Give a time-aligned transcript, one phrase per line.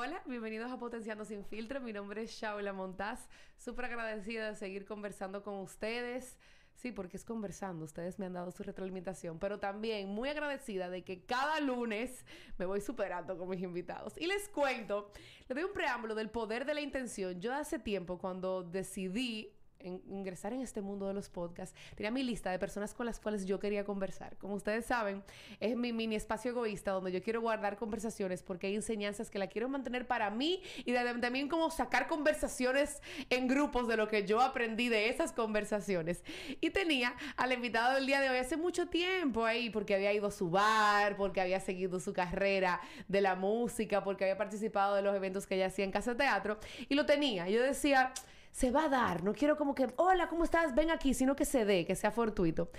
[0.00, 1.78] hola, bienvenidos a Potenciando Sin Filtro.
[1.78, 3.28] Mi nombre es Shaula Montaz.
[3.58, 6.38] Súper agradecida de seguir conversando con ustedes.
[6.74, 7.84] Sí, porque es conversando.
[7.84, 12.24] Ustedes me han dado su retroalimentación, pero también muy agradecida de que cada lunes
[12.56, 14.14] me voy superando con mis invitados.
[14.16, 15.12] Y les cuento,
[15.46, 17.38] les doy un preámbulo del poder de la intención.
[17.38, 19.52] Yo hace tiempo, cuando decidí
[19.84, 23.46] ingresar en este mundo de los podcasts, tenía mi lista de personas con las cuales
[23.46, 24.36] yo quería conversar.
[24.38, 25.22] Como ustedes saben,
[25.58, 29.48] es mi mini espacio egoísta donde yo quiero guardar conversaciones porque hay enseñanzas que la
[29.48, 34.40] quiero mantener para mí y también como sacar conversaciones en grupos de lo que yo
[34.40, 36.22] aprendí de esas conversaciones.
[36.60, 40.28] Y tenía al invitado del día de hoy hace mucho tiempo ahí porque había ido
[40.28, 45.02] a su bar, porque había seguido su carrera de la música, porque había participado de
[45.02, 46.58] los eventos que ella hacía en Casa Teatro
[46.88, 47.48] y lo tenía.
[47.48, 48.12] Yo decía,
[48.50, 49.22] se va a dar.
[49.22, 50.74] No quiero como que, hola, ¿cómo estás?
[50.74, 52.70] Ven aquí, sino que se dé, que sea fortuito.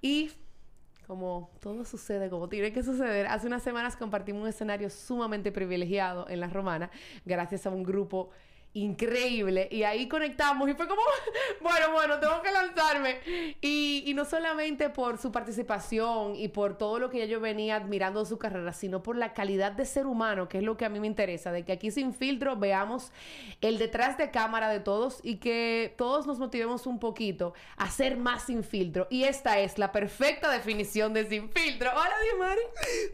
[0.00, 0.30] Y
[1.06, 6.28] como todo sucede como tiene que suceder, hace unas semanas compartimos un escenario sumamente privilegiado
[6.28, 6.88] en La Romana,
[7.24, 8.30] gracias a un grupo
[8.72, 9.68] increíble.
[9.70, 11.02] Y ahí conectamos y fue como,
[11.60, 13.20] bueno, bueno, tengo que lanzarme.
[13.60, 18.20] Y, y, no solamente por su participación y por todo lo que yo venía admirando
[18.20, 20.88] de su carrera, sino por la calidad de ser humano, que es lo que a
[20.88, 23.12] mí me interesa, de que aquí sin filtro veamos
[23.60, 28.16] el detrás de cámara de todos y que todos nos motivemos un poquito a ser
[28.16, 29.08] más sin filtro.
[29.10, 31.90] Y esta es la perfecta definición de sin filtro.
[31.90, 32.60] Hola, Diomari.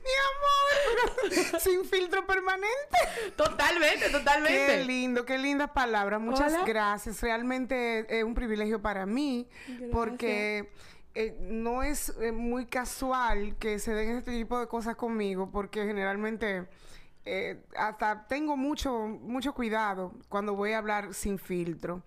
[0.04, 3.32] Mi amor, sin filtro permanente.
[3.36, 4.66] Totalmente, totalmente.
[4.66, 6.20] Qué lindo, qué lindo lindas palabras.
[6.20, 7.22] Muchas gracias.
[7.22, 9.48] Realmente es un privilegio para mí
[9.92, 10.70] porque
[11.14, 15.86] eh, no es eh, muy casual que se den este tipo de cosas conmigo porque
[15.86, 16.68] generalmente
[17.24, 22.02] eh, hasta tengo mucho, mucho cuidado cuando voy a hablar sin filtro.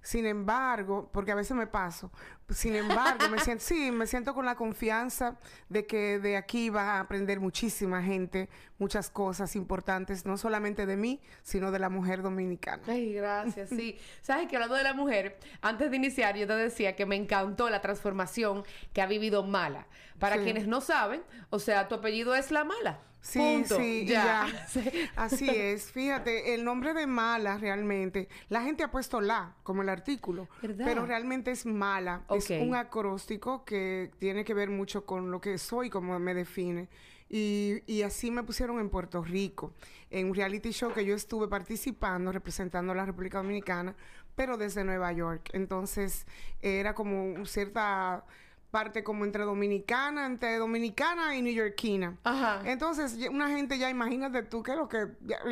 [0.00, 2.10] Sin embargo, porque a veces me paso,
[2.50, 5.38] sin embargo, me siento, sí, me siento con la confianza
[5.68, 10.96] de que de aquí va a aprender muchísima gente, muchas cosas importantes, no solamente de
[10.96, 12.82] mí, sino de la mujer dominicana.
[12.86, 13.98] Ay, gracias, sí.
[14.22, 17.70] Sabes que hablando de la mujer, antes de iniciar, yo te decía que me encantó
[17.70, 19.86] la transformación que ha vivido Mala.
[20.18, 23.00] Para quienes no saben, o sea, tu apellido es La Mala.
[23.24, 24.46] Sí, sí, ya.
[25.16, 25.90] Así es.
[25.90, 30.46] Fíjate, el nombre de mala realmente, la gente ha puesto la como el artículo,
[30.76, 32.22] pero realmente es mala.
[32.36, 36.88] Es un acróstico que tiene que ver mucho con lo que soy, como me define.
[37.28, 39.72] Y, y, así me pusieron en Puerto Rico,
[40.10, 43.96] en un reality show que yo estuve participando, representando a la República Dominicana,
[44.36, 45.50] pero desde Nueva York.
[45.52, 46.26] Entonces,
[46.60, 48.24] era como cierta
[48.74, 52.18] parte como entre dominicana, entre dominicana y neoyorquina.
[52.24, 52.60] Ajá.
[52.64, 55.04] Entonces, una gente ya, imagínate tú que lo que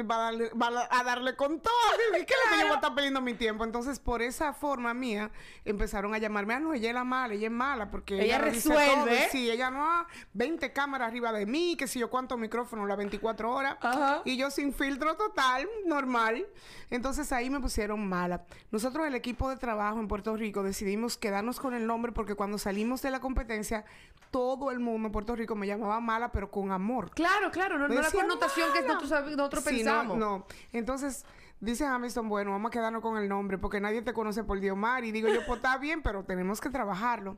[0.03, 1.73] va a darle, va a darle con todo.
[2.13, 3.63] ¿Qué es lo que yo voy a estar perdiendo mi tiempo?
[3.63, 5.31] Entonces, por esa forma mía,
[5.65, 9.29] empezaron a llamarme, ah, no, ella es la mala, ella es mala, porque ella, resuelve.
[9.31, 13.53] Sí, ella no, 20 cámaras arriba de mí, que si yo cuántos micrófonos, las 24
[13.53, 13.77] horas.
[13.83, 14.23] Ajá.
[14.25, 16.45] Y yo sin filtro total, normal.
[16.91, 18.47] Entonces, ahí me pusieron mala.
[18.73, 22.59] Nosotros, el equipo de trabajo en Puerto Rico, decidimos quedarnos con el nombre porque cuando
[22.59, 23.85] salimos de la competencia,
[24.33, 27.11] todo el mundo en Puerto Rico me llamaba mala, pero con amor.
[27.11, 30.17] Claro, claro, no, la connotación que nosotros, nosotros pensamos.
[30.17, 31.25] No, Entonces,
[31.61, 35.05] dice Hamilton, bueno, vamos a quedarnos con el nombre, porque nadie te conoce por Diomar.
[35.05, 37.37] Y digo yo, pues está bien, pero tenemos que trabajarlo.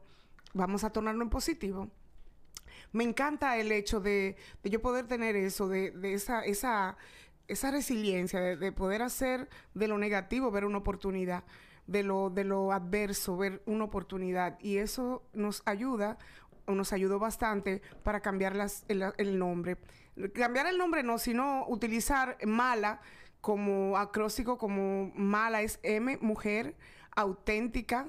[0.54, 1.90] Vamos a tornarlo en positivo.
[2.92, 6.96] Me encanta el hecho de, yo poder tener eso, de, esa, esa,
[7.48, 11.42] esa resiliencia, de, de poder hacer de lo negativo ver una oportunidad
[11.86, 14.58] de lo, de lo adverso, ver una oportunidad.
[14.60, 16.18] Y eso nos ayuda,
[16.66, 19.76] o nos ayudó bastante para cambiar las, el, nombre.
[20.34, 23.00] Cambiar el nombre no, sino utilizar mala
[23.40, 26.74] como acróstico, como mala es M, mujer,
[27.14, 28.08] auténtica.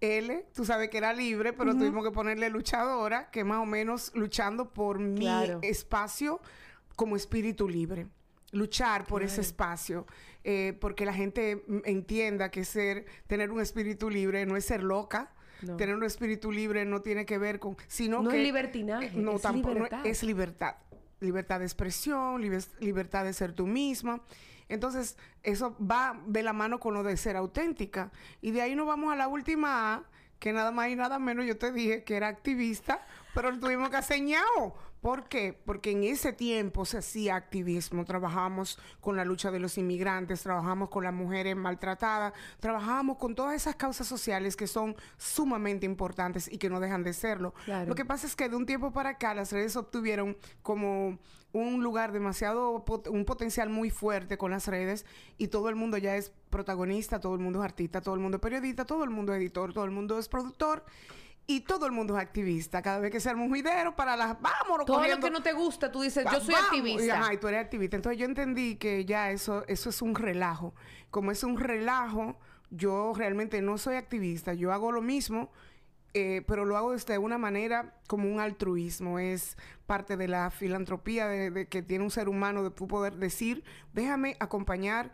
[0.00, 4.12] L, tú sabes que era libre, pero tuvimos que ponerle luchadora, que más o menos
[4.14, 5.28] luchando por mi
[5.60, 6.40] espacio
[6.96, 8.06] como espíritu libre
[8.52, 10.06] luchar por ese espacio,
[10.44, 15.32] eh, porque la gente entienda que ser, tener un espíritu libre no es ser loca.
[15.76, 19.42] Tener un espíritu libre no tiene que ver con, sino no es libertinaje, no es
[19.42, 20.06] tampoco libertad.
[20.06, 20.76] es libertad,
[21.20, 22.40] libertad de expresión,
[22.80, 24.22] libertad de ser tú misma.
[24.70, 28.10] Entonces eso va de la mano con lo de ser auténtica
[28.40, 30.04] y de ahí nos vamos a la última A,
[30.38, 33.04] que nada más y nada menos yo te dije que era activista
[33.34, 34.20] pero tuvimos que hacer
[35.00, 35.58] ¿Por qué?
[35.64, 38.04] Porque en ese tiempo se hacía activismo.
[38.04, 43.54] Trabajamos con la lucha de los inmigrantes, trabajamos con las mujeres maltratadas, trabajamos con todas
[43.54, 47.54] esas causas sociales que son sumamente importantes y que no dejan de serlo.
[47.86, 51.18] Lo que pasa es que de un tiempo para acá las redes obtuvieron como
[51.52, 55.06] un lugar demasiado, un potencial muy fuerte con las redes
[55.38, 58.36] y todo el mundo ya es protagonista, todo el mundo es artista, todo el mundo
[58.36, 60.84] es periodista, todo el mundo es editor, todo el mundo es productor
[61.50, 62.80] y todo el mundo es activista.
[62.80, 64.40] Cada vez que se arma un juidero para las...
[64.40, 65.16] Vámonos Todo corriendo.
[65.16, 66.68] lo que no te gusta, tú dices, yo soy vamos.
[66.70, 67.04] activista.
[67.04, 67.96] Y, ajá, y tú eres activista.
[67.96, 70.74] Entonces yo entendí que ya eso, eso es un relajo.
[71.10, 72.38] Como es un relajo,
[72.70, 74.54] yo realmente no soy activista.
[74.54, 75.50] Yo hago lo mismo,
[76.14, 79.18] eh, pero lo hago desde una manera como un altruismo.
[79.18, 79.56] Es
[79.86, 83.64] parte de la filantropía de, de que tiene un ser humano de tu poder decir,
[83.92, 85.10] déjame acompañar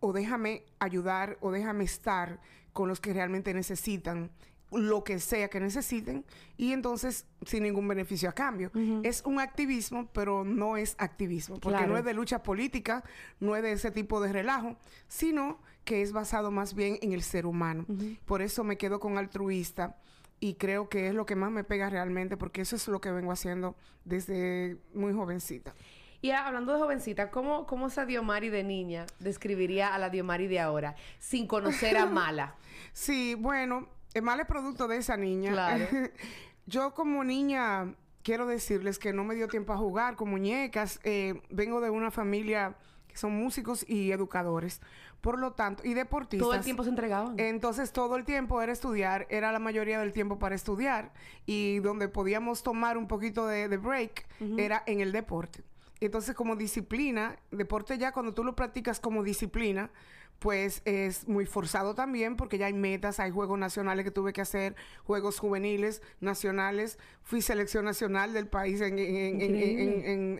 [0.00, 2.40] o déjame ayudar o déjame estar
[2.74, 4.30] con los que realmente necesitan
[4.76, 6.24] lo que sea que necesiten
[6.56, 8.70] y entonces sin ningún beneficio a cambio.
[9.02, 11.92] Es un activismo, pero no es activismo, porque Claro.
[11.92, 13.02] no es de lucha política,
[13.40, 14.76] no es de ese tipo de relajo,
[15.08, 17.86] sino que es basado más bien en el ser humano.
[18.24, 19.96] Por eso me quedo con altruista
[20.40, 23.10] y creo que es lo que más me pega realmente, porque eso es lo que
[23.10, 25.74] vengo haciendo desde muy jovencita.
[26.22, 30.58] Y hablando de jovencita, ¿cómo, ¿cómo esa Diomari de niña describiría a la Diomari de
[30.60, 32.56] ahora sin conocer a Mala?
[32.92, 35.52] Sí, bueno, el mal es producto de esa niña.
[35.52, 35.86] Claro.
[36.66, 41.00] Yo como niña quiero decirles que no me dio tiempo a jugar con muñecas.
[41.04, 42.76] Eh, vengo de una familia
[43.08, 44.80] que son músicos y educadores.
[45.20, 46.46] Por lo tanto, y deportistas.
[46.46, 47.38] Todo el tiempo se entregaban.
[47.38, 51.12] Entonces todo el tiempo era estudiar, era la mayoría del tiempo para estudiar
[51.44, 54.26] y donde podíamos tomar un poquito de, de break
[54.56, 55.62] era en el deporte.
[56.00, 59.90] Entonces como disciplina, deporte ya cuando tú lo practicas como disciplina,
[60.38, 64.40] pues es muy forzado también porque ya hay metas, hay juegos nacionales que tuve que
[64.42, 69.40] hacer, juegos juveniles, nacionales, fui selección nacional del país en, en-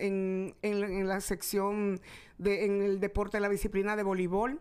[0.01, 2.01] en- en- la sección
[2.39, 4.61] de, en el deporte, la disciplina de voleibol.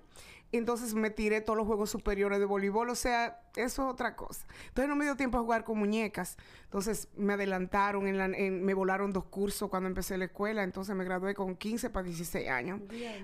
[0.52, 4.46] Entonces me tiré todos los juegos superiores de voleibol, o sea, eso es otra cosa.
[4.70, 6.38] Entonces no me dio tiempo a jugar con muñecas.
[6.64, 10.96] Entonces me adelantaron, en la- en- me volaron dos cursos cuando empecé la escuela, entonces
[10.96, 12.80] me gradué con 15 para 16 años.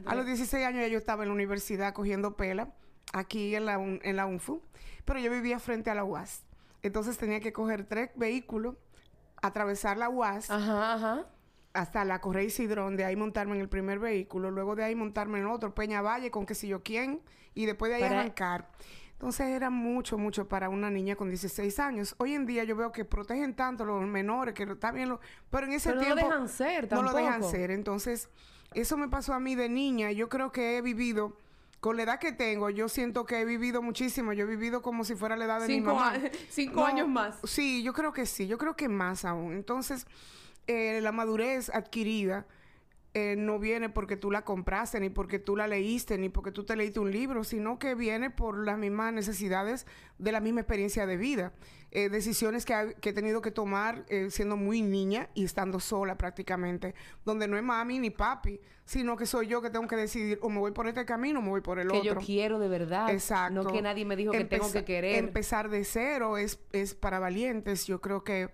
[0.05, 2.73] A los 16 años ya yo estaba en la universidad cogiendo pela,
[3.13, 4.61] aquí en la, en la UNFU,
[5.05, 6.43] pero yo vivía frente a la UAS.
[6.83, 8.75] Entonces tenía que coger tres vehículos,
[9.41, 11.25] atravesar la UAS Ajá, ajá.
[11.73, 15.39] Hasta la Correa Isidrón, de ahí montarme en el primer vehículo, luego de ahí montarme
[15.39, 17.21] en otro, Peña Valle, con qué sé yo quién,
[17.53, 18.69] y después de ahí Para- arrancar.
[19.13, 22.15] Entonces era mucho, mucho para una niña con 16 años.
[22.17, 25.19] Hoy en día yo veo que protegen tanto los menores, que bien, lo-
[25.51, 26.21] pero en ese Pero no tiempo...
[26.23, 27.51] lo dejan ser No lo dejan tampoco.
[27.51, 27.69] ser.
[27.71, 28.29] Entonces,
[28.73, 30.11] eso me pasó a mí de niña.
[30.11, 31.37] Yo creo que he vivido...
[31.79, 34.33] Con la edad que tengo, yo siento que he vivido muchísimo.
[34.33, 36.13] Yo he vivido como si fuera la edad de mi Cinco, mamá.
[36.13, 36.19] a-
[36.49, 37.39] cinco No, años más.
[37.43, 39.53] Sí, yo creo que sí, yo creo que más aún.
[39.53, 40.05] Entonces,
[40.67, 42.45] eh, la madurez adquirida
[43.13, 46.63] eh, no viene porque tú la compraste, ni porque tú la leíste, ni porque tú
[46.63, 49.85] te leíste un libro, sino que viene por las mismas necesidades
[50.17, 51.51] de la misma experiencia de vida.
[51.93, 55.81] Eh, decisiones que, ha- que he tenido que tomar eh, siendo muy niña y estando
[55.81, 59.97] sola prácticamente, donde no es mami ni papi, sino que soy yo que tengo que
[59.97, 62.13] decidir o me voy por este camino o me voy por el Que otro.
[62.21, 63.09] yo quiero de verdad.
[63.09, 63.61] Exacto.
[63.63, 65.15] No que nadie me dijo que tengo que querer.
[65.17, 67.85] Empezar de cero es, es para valientes.
[67.87, 68.49] Yo creo que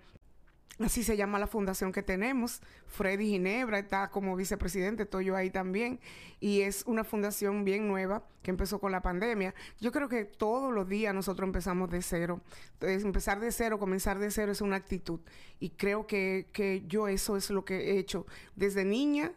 [0.79, 2.62] así se llama la fundación que tenemos.
[2.88, 6.00] Freddy Ginebra está como vicepresidente, estoy yo ahí también.
[6.39, 9.55] Y es una fundación bien nueva que empezó con la pandemia.
[9.79, 12.41] Yo creo que todos los días nosotros empezamos de cero.
[12.74, 15.19] Entonces, empezar de cero, comenzar de cero es una actitud.
[15.60, 19.31] Y creo que, que yo eso es lo que he hecho desde niña.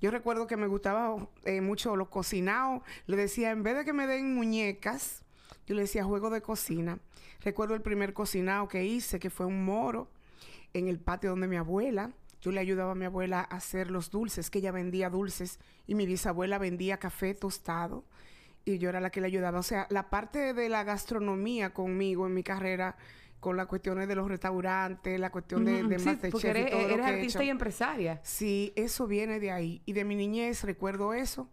[0.00, 2.82] Yo recuerdo que me gustaba eh, mucho lo cocinado.
[3.06, 5.22] Le decía, en vez de que me den muñecas,
[5.66, 6.98] yo le decía juego de cocina.
[7.40, 10.08] Recuerdo el primer cocinado que hice, que fue un moro
[10.74, 12.12] en el patio donde mi abuela.
[12.42, 15.94] Yo le ayudaba a mi abuela a hacer los dulces, que ella vendía dulces y
[15.94, 18.04] mi bisabuela vendía café tostado
[18.66, 19.58] y yo era la que le ayudaba.
[19.58, 22.96] O sea, la parte de la gastronomía conmigo en mi carrera,
[23.40, 26.72] con las cuestiones de los restaurantes, la cuestión de, de sí, Masterchef porque y eres,
[26.72, 27.46] lo que he artista hecho.
[27.46, 28.20] y empresaria.
[28.22, 29.82] Sí, eso viene de ahí.
[29.86, 31.50] Y de mi niñez recuerdo eso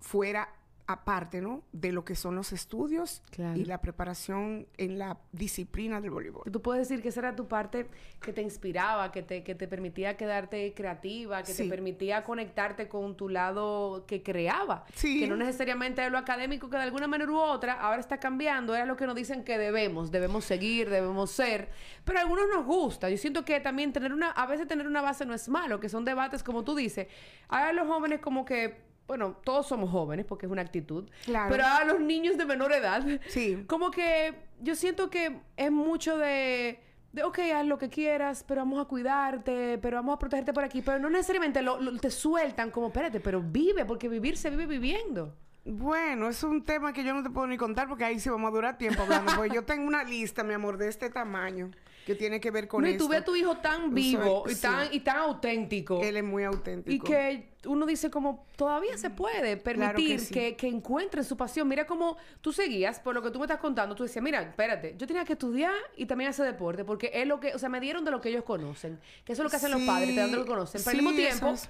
[0.00, 0.48] fuera
[0.88, 1.62] aparte, ¿no?
[1.72, 3.58] De lo que son los estudios Claro.
[3.60, 6.50] y la preparación en la disciplina del voleibol.
[6.50, 7.88] Tú puedes decir que esa era tu parte
[8.22, 13.18] que te inspiraba, que te, que te permitía quedarte creativa, que te permitía conectarte con
[13.18, 14.86] tu lado que creaba.
[14.94, 15.20] Sí.
[15.20, 18.74] Que no necesariamente era lo académico, que de alguna manera u otra ahora está cambiando.
[18.74, 21.68] Era lo que nos dicen que debemos, debemos seguir, debemos ser.
[22.06, 23.10] Pero a algunos nos gusta.
[23.10, 25.90] Yo siento que también tener una, a veces tener una base no es malo, que
[25.90, 27.08] son debates como tú dices.
[27.48, 31.08] Ahora los jóvenes como que bueno, todos somos jóvenes porque es una actitud.
[31.24, 31.50] Claro.
[31.50, 33.64] Pero a los niños de menor edad, Sí.
[33.66, 36.78] como que yo siento que es mucho de,
[37.12, 40.62] de, ok, haz lo que quieras, pero vamos a cuidarte, pero vamos a protegerte por
[40.62, 40.82] aquí.
[40.82, 44.66] Pero no necesariamente lo, lo- te sueltan como, espérate, pero vive, porque vivir se vive
[44.66, 45.34] viviendo.
[45.64, 48.48] Bueno, es un tema que yo no te puedo ni contar porque ahí sí vamos
[48.50, 49.32] a durar tiempo hablando.
[49.36, 51.70] porque yo tengo una lista, mi amor, de este tamaño.
[52.08, 54.44] Que tiene que ver con No, y tú ves a tu hijo tan Eso vivo
[54.48, 54.62] y sí.
[54.62, 56.00] tan, y tan auténtico.
[56.02, 56.90] Él es muy auténtico.
[56.90, 60.32] Y que uno dice como todavía se puede Claro permitir que sí.
[60.32, 61.68] que, que encuentren su pasión.
[61.68, 64.94] Mira cómo tú seguías, por lo que tú me estás contando, tú decías, mira, espérate,
[64.96, 67.78] yo tenía que estudiar y también hacer deporte, porque es lo que, o sea, me
[67.80, 70.08] dieron de lo que ellos conocen, que eso es lo que hacen los Sí, padres,
[70.14, 70.80] te dan de lo que conocen.
[70.82, 71.68] Pero al mismo sí, eso tiempo, es.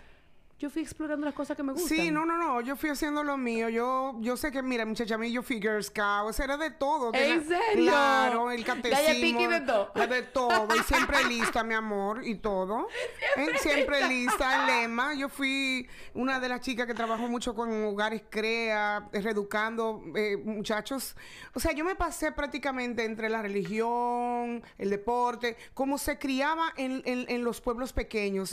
[0.59, 1.88] Yo fui explorando las cosas que me gustan.
[1.97, 2.61] Sí, no, no, no.
[2.61, 3.69] Yo fui haciendo lo mío.
[3.69, 6.29] Yo, yo sé que, mira, muchacha, a mí yo fui Girl Scout.
[6.29, 7.12] O sea, era de todo.
[7.12, 7.85] De ¿En la- serio?
[7.91, 9.49] Claro, el catecismo.
[9.49, 9.93] de todo.
[10.09, 10.69] de todo.
[10.77, 12.88] Y siempre lista, mi amor, y todo.
[13.35, 14.61] Siempre, siempre lista.
[14.61, 15.15] El lema.
[15.15, 20.37] Yo fui una de las chicas que trabajó mucho con hogares CREA, eh, reeducando eh,
[20.37, 21.15] muchachos.
[21.55, 27.00] O sea, yo me pasé prácticamente entre la religión, el deporte, cómo se criaba en,
[27.05, 28.53] en- en los pueblos pequeños.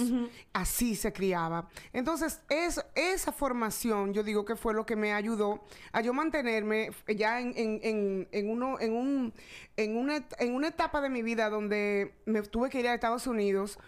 [0.54, 1.68] Así se criaba.
[1.96, 6.92] Entonces, es, esa formación, yo digo que fue lo que me ayudó a yo mantenerme
[7.08, 9.34] ya en, en- en- en uno, en, un,
[9.78, 13.28] en, una, en una etapa de mi vida donde me tuve que ir a Estados
[13.28, 13.80] Unidos,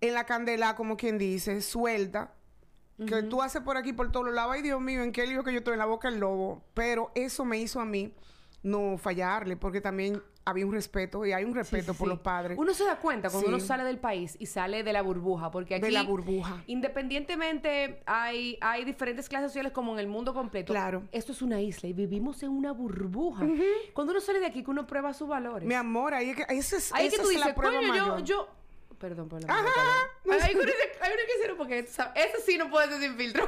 [0.00, 2.34] en la candela, como quien dice, suelta.
[3.06, 4.52] Que tú haces por aquí, por todos lados.
[4.54, 6.62] Ay, Dios mío, ¿en qué lío que yo estoy en la boca del lobo?
[6.74, 8.12] Pero eso me hizo a mí
[8.64, 12.10] no fallarle, porque también había un respeto y hay un respeto sí, por sí.
[12.10, 12.58] los padres.
[12.58, 15.76] Uno se da cuenta cuando uno sale del país y sale de la burbuja, porque
[15.76, 16.62] aquí De la burbuja.
[16.66, 20.72] Independientemente hay hay diferentes clases sociales como en el mundo completo.
[20.72, 21.04] Claro.
[21.12, 23.46] Esto es una isla y vivimos en una burbuja.
[23.92, 25.68] Cuando uno sale de aquí que uno prueba sus valores.
[25.68, 28.06] Mi amor, ahí es que, es, ahí que tú es dices, la prueba coño, yo,
[28.06, 28.24] mayor.
[28.24, 28.48] yo
[28.98, 29.70] Perdón por la Ajá.
[30.30, 30.72] Hay uno uno
[31.26, 33.46] que dice, porque ese sí no puede ser sin filtro.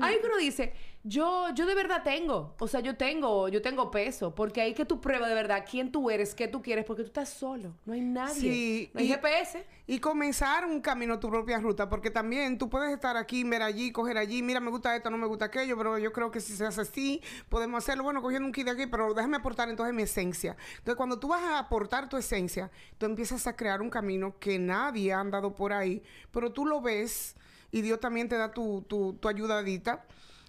[0.00, 0.72] Hay que uno dice,
[1.06, 4.86] yo, yo de verdad tengo, o sea, yo tengo, yo tengo peso, porque ahí que
[4.86, 7.92] tú pruebas de verdad quién tú eres, qué tú quieres, porque tú estás solo, no
[7.92, 9.66] hay nadie, Sí, no hay y- GPS.
[9.86, 13.92] Y comenzar un camino, tu propia ruta, porque también tú puedes estar aquí, ver allí,
[13.92, 16.56] coger allí, mira, me gusta esto, no me gusta aquello, pero yo creo que si
[16.56, 17.20] se hace así,
[17.50, 20.56] podemos hacerlo, bueno, cogiendo un kit de aquí, pero déjame aportar entonces mi esencia.
[20.78, 24.58] Entonces, cuando tú vas a aportar tu esencia, tú empiezas a crear un camino que
[24.58, 27.36] nadie ha andado por ahí, pero tú lo ves
[27.70, 30.06] y Dios también te da tu, tu, tu ayudadita.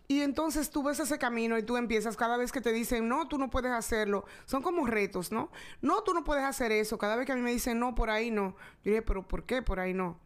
[0.07, 3.27] Y entonces tú ves ese camino y tú empiezas cada vez que te dicen, no,
[3.27, 4.25] tú no puedes hacerlo.
[4.45, 5.49] Son como retos, ¿no?
[5.81, 6.97] No, tú no puedes hacer eso.
[6.99, 8.55] Cada vez que a mí me dicen, no, por ahí no.
[8.83, 10.19] Yo dije, pero ¿por qué por ahí no?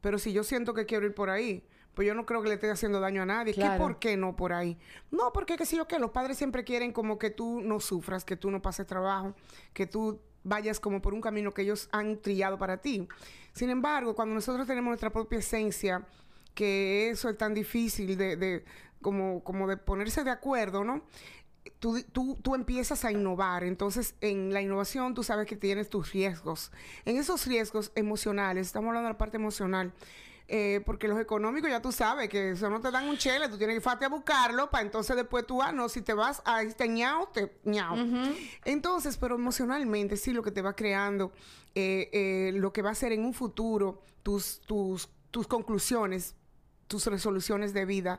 [0.00, 1.62] Pero si yo siento que quiero ir por ahí,
[1.92, 3.52] pues yo no creo que le esté haciendo daño a nadie.
[3.52, 3.82] ¿Qué Claro.
[3.82, 4.78] por qué no por ahí?
[5.10, 8.24] No, porque qué sé yo qué, los padres siempre quieren como que tú no sufras,
[8.24, 9.34] que tú no pases trabajo,
[9.74, 13.06] que tú vayas como por un camino que ellos han trillado para ti.
[13.52, 16.06] Sin embargo, cuando nosotros tenemos nuestra propia esencia,
[16.54, 18.64] que eso es tan difícil de, de-
[19.06, 21.00] como, como de ponerse de acuerdo, ¿no?
[21.78, 23.62] Tú, tú, tú empiezas a innovar.
[23.62, 26.72] Entonces, en la innovación tú sabes que tienes tus riesgos.
[27.04, 29.92] En esos riesgos emocionales, estamos hablando de la parte emocional,
[30.48, 33.56] eh, porque los económicos ya tú sabes que eso no te dan un chele, tú
[33.56, 36.62] tienes que irte a buscarlo para entonces después tú, ah, no, si te vas a
[36.62, 37.94] este ñao, te ñao.
[38.64, 41.30] Entonces, pero emocionalmente sí lo que te va creando,
[41.76, 46.34] eh, eh, lo que va a ser en un futuro, tus, tus, tus conclusiones,
[46.88, 48.18] tus resoluciones de vida,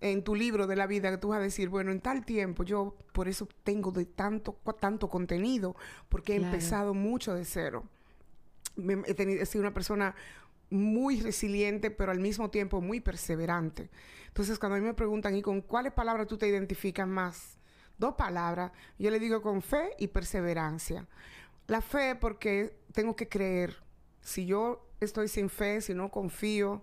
[0.00, 2.64] en tu libro de la vida, que tú vas a decir, bueno, en tal tiempo
[2.64, 5.74] yo por eso tengo de tanto, tanto contenido,
[6.08, 6.54] porque he Claro.
[6.54, 7.84] empezado mucho de cero.
[8.76, 10.14] Me- he, tenido, he sido una persona
[10.68, 13.88] muy resiliente, pero al mismo tiempo muy perseverante.
[14.28, 17.58] Entonces, cuando a mí me preguntan, ¿y con cuáles palabras tú te identificas más?
[17.98, 18.72] Dos palabras.
[18.98, 21.06] Yo le digo con fe y perseverancia.
[21.68, 23.82] La fe porque tengo que creer.
[24.20, 26.82] Si yo estoy sin fe, si no confío,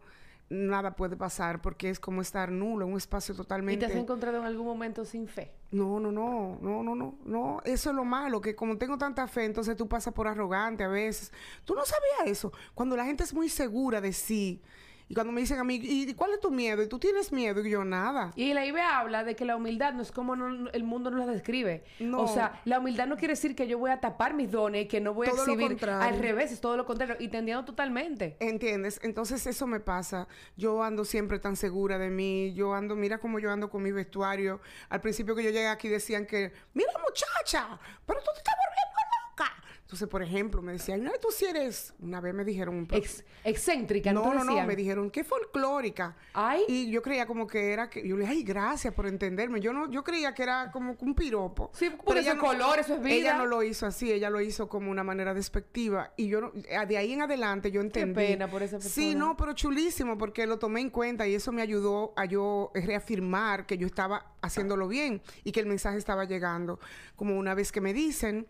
[0.53, 3.85] nada puede pasar porque es como estar nulo en un espacio ¿Y totalmente...
[3.85, 5.51] te has encontrado en algún momento sin fe?
[5.71, 7.61] No, no, no, no, no, no, no.
[7.65, 10.87] Eso es lo malo, que como tengo tanta fe, entonces tú pasas por arrogante a
[10.87, 11.31] veces.
[11.65, 12.53] Tú no sabías eso.
[12.75, 14.61] Cuando la gente es muy segura de sí.
[15.09, 16.81] Y cuando me dicen a mí, ¿y cuál es tu miedo?
[16.81, 17.65] ¿Y tú tienes miedo?
[17.65, 18.31] Y yo, nada.
[18.35, 21.25] Y la IBE habla de que la humildad no es como no- el mundo nos
[21.25, 21.83] la describe.
[21.99, 22.19] No.
[22.21, 24.87] O sea, la humildad no quiere decir que yo voy a tapar mis dones y
[24.87, 25.67] que no voy Todo a lo exhibir.
[25.67, 26.07] contrario.
[26.15, 27.15] Al revés, es todo lo contrario.
[27.19, 28.37] Y te entiendo totalmente.
[28.39, 28.99] ¿Entiendes?
[29.03, 30.27] Entonces eso me pasa.
[30.57, 32.53] Yo ando siempre tan segura de mí.
[32.53, 34.61] Yo ando, mira cómo yo ando con mi vestuario.
[34.89, 38.99] Al principio que yo llegué aquí decían que, mira muchacha, pero tú te estás volviendo
[39.29, 39.63] loca.
[39.93, 41.93] Entonces, por ejemplo, me decían, no, tú sí eres...
[41.99, 42.87] Una vez me dijeron...
[42.89, 44.33] Ex- excéntrica, ¿no?
[44.33, 46.15] no, no, me dijeron, qué folclórica.
[46.33, 46.63] Ay.
[46.67, 49.59] Y yo creía como que era que, yo le dije, ay, gracias por entenderme.
[49.61, 51.69] Yo no, yo creía que era como un piropo.
[51.75, 53.13] Sí, porque eso es color, eso es vida.
[53.13, 56.11] Ella no lo hizo así, ella lo hizo como una manera despectiva.
[56.17, 58.15] Y yo, no- de ahí en adelante, yo entendí.
[58.15, 59.25] pena por esa Sí, persona.
[59.27, 63.67] no, pero chulísimo, porque lo tomé en cuenta y eso me ayudó a yo reafirmar
[63.67, 66.79] que yo estaba haciéndolo bien y que el mensaje estaba llegando.
[67.15, 68.47] Como una vez que me dicen,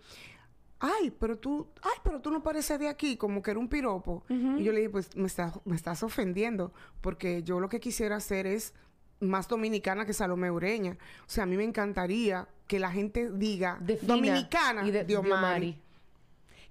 [0.85, 4.23] ay, pero tú, ay, pero tú no pareces de aquí, como que era un piropo.
[4.29, 8.17] Y yo le dije, pues me estás, me estás ofendiendo, porque yo lo que quisiera
[8.17, 8.73] hacer es
[9.21, 10.97] más dominicana que Salomé Ureña.
[11.25, 15.15] O sea, a mí me encantaría que la gente diga Defina dominicana y de- de
[15.17, 15.33] Omari.
[15.33, 15.79] Omari.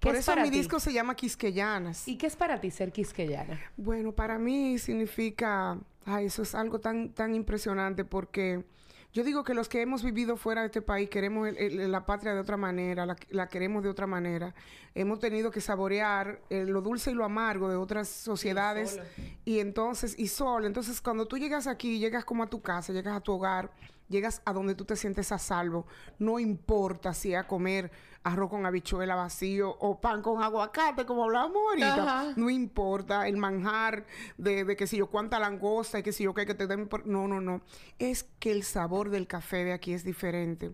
[0.01, 2.07] Por eso mi disco se llama Quisqueyanas.
[2.09, 3.59] ¿Y qué es para ti ser quisqueyana?
[3.77, 5.79] Bueno, para mí significa...
[6.05, 8.65] Ay, eso es algo tan, tan impresionante porque
[9.13, 12.41] yo digo que los que hemos vivido fuera de este país queremos la patria de
[12.41, 14.55] otra manera, la, queremos de otra manera.
[14.95, 18.99] Hemos tenido que saborear eh, lo dulce y lo amargo de otras sociedades
[19.45, 20.67] y, entonces, y solo.
[20.67, 23.71] Entonces, cuando tú llegas aquí, llegas como a tu casa, llegas a tu hogar,
[24.13, 25.87] llegas a donde tú te sientes a salvo.
[26.21, 27.91] No importa si a comer
[28.23, 32.35] arroz con habichuela vacío o pan con aguacate, como hablábamos ahorita.
[32.37, 36.47] No importa el manjar de, que si yo cuánta langosta y que si yo qué
[36.47, 36.89] que te den.
[37.05, 37.63] No, no, no.
[37.99, 40.73] Es que el sabor del café de aquí es diferente.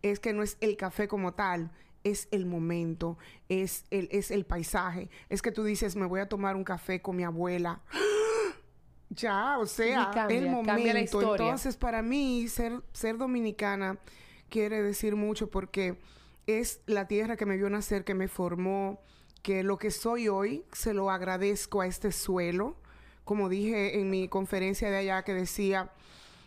[0.00, 1.70] Es que no es el café como tal,
[2.04, 5.10] es el momento, es el, es el paisaje.
[5.28, 7.80] Es que tú dices, me voy a tomar un café con mi abuela.
[9.16, 11.32] Ya, o sea, el momento.
[11.32, 13.98] Entonces, para mí, ser, ser dominicana
[14.48, 15.98] quiere decir mucho porque
[16.46, 19.00] es la tierra que me vio nacer, que me formó,
[19.42, 22.76] que lo que soy hoy se lo agradezco a este suelo.
[23.24, 25.90] Como dije en mi conferencia de allá que decía,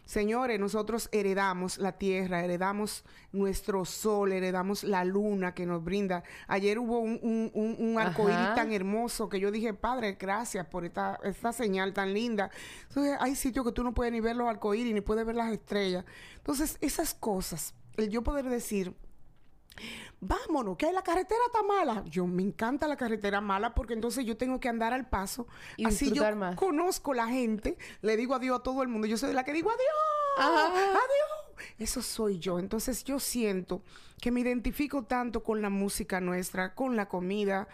[0.10, 6.24] señores, nosotros heredamos la tierra, heredamos nuestro sol, heredamos la luna que nos brinda.
[6.48, 11.20] Ayer hubo un, un, un, arcoíris tan hermoso que yo dije, Padre, gracias por esta,
[11.24, 12.50] esta señal tan linda.
[12.88, 15.52] Entonces, hay sitios que tú no puedes ni ver los arcoíris, ni puedes ver las
[15.52, 16.04] estrellas.
[16.38, 18.96] Entonces, esas cosas, el yo poder decir,
[20.22, 22.04] vámonos, que la carretera está mala.
[22.06, 25.48] Yo me encanta la carretera mala porque entonces yo tengo que andar al paso.
[25.78, 26.24] Y Así yo
[26.56, 29.08] conozco la gente, le digo adiós a todo el mundo.
[29.08, 31.68] Yo soy de la que digo adiós, adiós.
[31.78, 32.60] Eso soy yo.
[32.60, 33.84] Entonces yo siento
[34.22, 37.68] que me identifico tanto con la música nuestra, con la comida,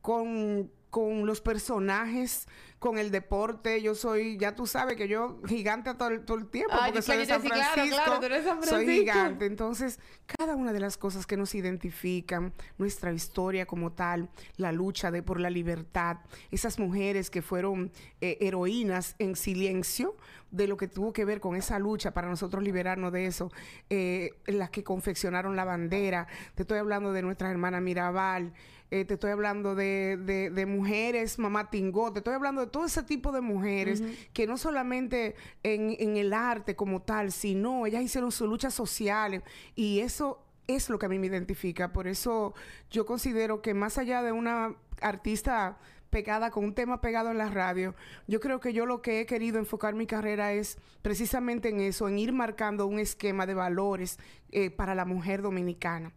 [0.00, 2.46] con con los personajes,
[2.78, 3.80] con el deporte.
[3.80, 7.16] Yo soy, ya tú sabes que yo gigante todo el, todo el tiempo porque soy
[7.16, 8.20] de San Francisco.
[8.62, 9.46] Soy gigante.
[9.46, 14.28] Entonces, cada una de las cosas que nos identifican, nuestra historia como tal,
[14.58, 16.18] la lucha de por la libertad,
[16.50, 20.14] esas mujeres que fueron eh, heroínas en silencio
[20.52, 23.50] de lo que tuvo que ver con esa lucha para nosotros liberarnos de eso,
[23.90, 26.28] eh, las que confeccionaron la bandera.
[26.54, 28.52] Te estoy hablando de nuestra hermana Mirabal.
[28.90, 30.18] Eh, te estoy hablando de,
[30.52, 34.02] de, mujeres, mamá Tingó, te estoy hablando de todo ese tipo de mujeres
[34.34, 39.42] que no solamente en, en, el arte como tal, sino ellas hicieron sus luchas sociales
[39.74, 41.90] y eso es lo que a mí me identifica.
[41.94, 42.52] Por eso
[42.90, 45.78] yo considero que más allá de una artista
[46.12, 47.94] pegada con un tema pegado en la radio,
[48.28, 52.06] yo creo que yo lo que he querido enfocar mi carrera es precisamente en eso,
[52.06, 54.18] en ir marcando un esquema de valores
[54.50, 56.12] eh, para la mujer dominicana.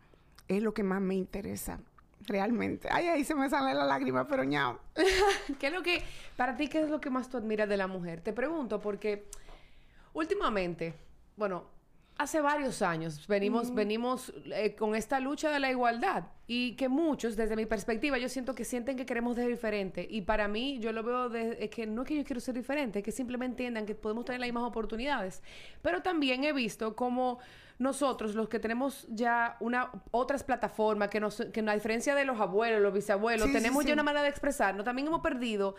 [0.50, 1.80] Es lo que más me interesa
[2.28, 2.90] realmente.
[2.92, 4.80] Ay, ahí se me sale la lágrima, pero ñao.
[5.60, 6.04] ¿Qué es lo que,
[6.36, 8.20] para ti, qué es lo que más tú admiras de la mujer?
[8.20, 9.30] Te pregunto porque
[10.14, 10.94] últimamente,
[11.38, 11.64] bueno,
[12.18, 17.36] hace varios años venimos, venimos eh, con esta lucha de la igualdad y que muchos,
[17.36, 20.08] desde mi perspectiva, yo siento que sienten que queremos ser diferente.
[20.10, 23.00] Y para mí yo lo veo de, que no es que yo quiero ser diferente,
[23.00, 25.42] es que simplemente entiendan que podemos tener las mismas oportunidades.
[25.82, 27.40] Pero también he visto como
[27.80, 32.40] nosotros, los que tenemos ya una otras plataformas, que, nos, que a diferencia de los
[32.40, 35.76] abuelos, los bisabuelos, tenemos ya una manera de expresarnos, también hemos perdido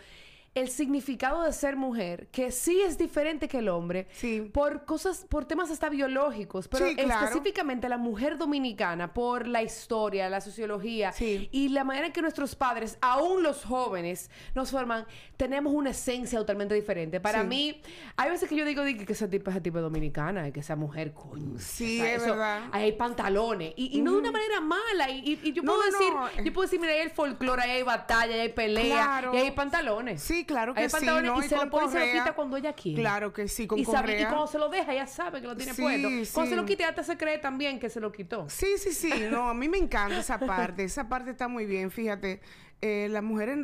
[0.59, 4.07] el significado de ser mujer, que sí es diferente que el hombre,
[4.53, 10.41] por cosas, por temas hasta biológicos, pero específicamente la mujer dominicana, por la historia, la
[10.41, 15.05] sociología y la manera en que nuestros padres, aún los jóvenes, nos forman,
[15.37, 17.19] tenemos una esencia totalmente diferente.
[17.19, 17.81] Para mí,
[18.15, 21.59] hay veces que yo digo, que ese tipo es tipo dominicana, que esa mujer, coño.
[21.59, 22.63] Sí, es verdad.
[22.71, 26.79] hay pantalones, y, no de una manera mala, y, yo puedo decir, yo puedo decir,
[26.79, 30.21] mira, hay el folclore, ahí hay batalla, hay pelea, y hay pantalones.
[30.21, 31.05] Sí, claro que sí.
[31.05, 31.43] ¿no?
[31.43, 33.01] Y, se lo pone y se lo quita cuando ella quiere.
[33.01, 35.55] Claro que sí, con y, sabe, y cuando se lo deja, ella sabe que lo
[35.55, 36.33] tiene puesto.
[36.33, 38.49] Cuando se lo quita, hasta se cree también que se lo quitó.
[38.49, 39.11] Sí, sí, sí.
[39.29, 40.83] No, a mí me encanta esa parte.
[40.83, 42.41] esa parte está muy bien, fíjate.
[42.81, 43.57] Eh, las mujeres,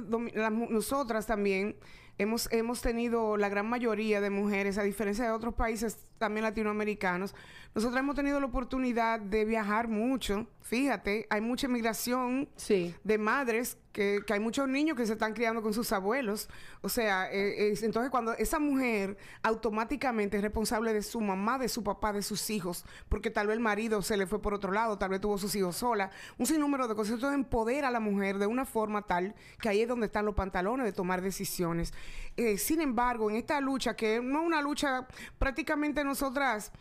[0.69, 1.77] nosotras también
[2.17, 7.35] hemos, hemos tenido la gran mayoría de mujeres, a diferencia de otros países también latinoamericanos,
[7.75, 10.47] nosotros hemos tenido la oportunidad de viajar mucho.
[10.61, 12.49] Fíjate, hay mucha migración
[13.03, 16.49] de madres que, hay muchos niños que se están criando con sus abuelos.
[16.81, 21.83] O sea, eh, entonces cuando esa mujer automáticamente es responsable de su mamá, de su
[21.83, 24.97] papá, de sus hijos, porque tal vez el marido se le fue por otro lado,
[24.97, 27.13] tal vez tuvo sus hijos sola, un sinnúmero de cosas.
[27.13, 30.35] Entonces empodera a la mujer de una forma tal que ahí es donde están los
[30.35, 31.93] pantalones de tomar decisiones.
[32.35, 36.71] Eh, sin embargo, en esta lucha, que no es una lucha prácticamente nosotras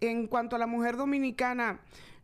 [0.00, 1.80] en cuanto a la mujer dominicana,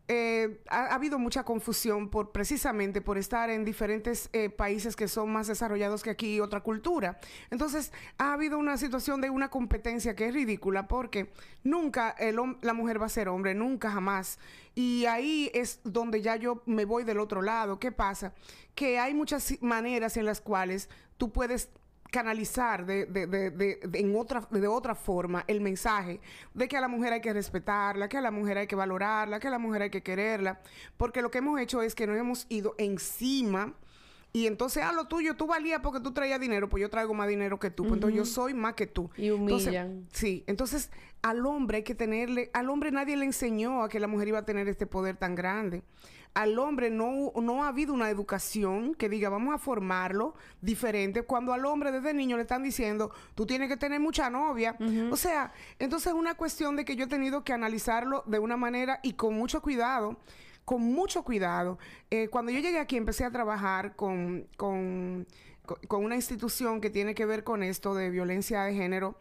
[0.08, 5.32] eh, ha, habido mucha confusión por precisamente por estar en diferentes eh, países que son
[5.32, 7.18] más desarrollados que aquí otra cultura.
[7.50, 11.32] Entonces, ha habido una situación de una competencia que es ridícula porque
[11.64, 14.38] nunca el, la mujer va a ser hombre, nunca jamás.
[14.74, 17.80] Y ahí es donde ya yo me voy del otro lado.
[17.80, 18.32] ¿Qué pasa?
[18.74, 21.70] Que hay muchas maneras en las cuales tú puedes
[22.10, 26.20] canalizar de, de, de, en otra, de otra forma el mensaje
[26.54, 29.40] de que a la mujer hay que respetarla, que a la mujer hay que valorarla,
[29.40, 30.60] que a la mujer hay que quererla,
[30.96, 33.74] porque lo que hemos hecho es que nos hemos ido encima
[34.36, 37.26] y entonces a lo tuyo tú valías porque tú traías dinero, pues yo traigo más
[37.26, 39.08] dinero que tú, pues entonces yo soy más que tú.
[39.16, 40.06] Y humillan.
[40.12, 40.90] sí, entonces
[41.22, 44.40] al hombre hay que tenerle, al hombre nadie le enseñó a que la mujer iba
[44.40, 45.84] a tener este poder tan grande
[46.36, 51.54] al hombre no, no ha habido una educación que diga, vamos a formarlo diferente, cuando
[51.54, 54.76] al hombre desde niño le están diciendo, tú tienes que tener mucha novia.
[55.10, 58.58] O sea, entonces es una cuestión de que yo he tenido que analizarlo de una
[58.58, 60.18] manera y con mucho cuidado,
[60.66, 61.78] con mucho cuidado.
[62.10, 65.26] Eh, cuando yo llegué aquí empecé a trabajar con, con,
[65.88, 69.16] con una institución que tiene que ver con esto de violencia de género.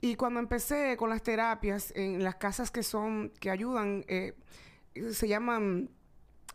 [0.00, 4.34] Y cuando empecé con las terapias en las casas que son, que ayudan, eh,
[5.12, 5.88] se llaman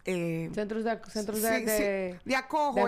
[0.06, 2.86] eh, centros de, centros de, de, acojo,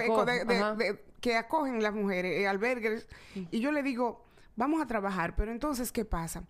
[1.21, 3.07] que acogen las mujeres, eh, albergues.
[3.49, 4.25] Y yo le digo,
[4.57, 6.43] vamos a trabajar, pero entonces, ¿qué pasa?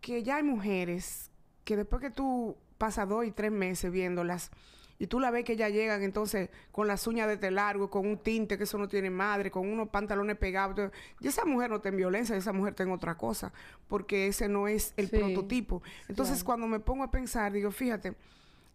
[0.00, 1.32] Que ya hay mujeres
[1.64, 4.50] que después que tú pasas dos y tres meses viéndolas,
[4.98, 8.18] y tú la ves que ya llegan entonces con las uñas de largo, con un
[8.18, 10.92] tinte que eso no tiene madre, con unos pantalones pegados.
[11.18, 13.52] Y esa mujer no está en violencia, esa mujer está en otra cosa,
[13.88, 15.82] porque ese no es el prototipo.
[16.08, 18.14] Entonces, cuando me pongo a pensar, digo, fíjate,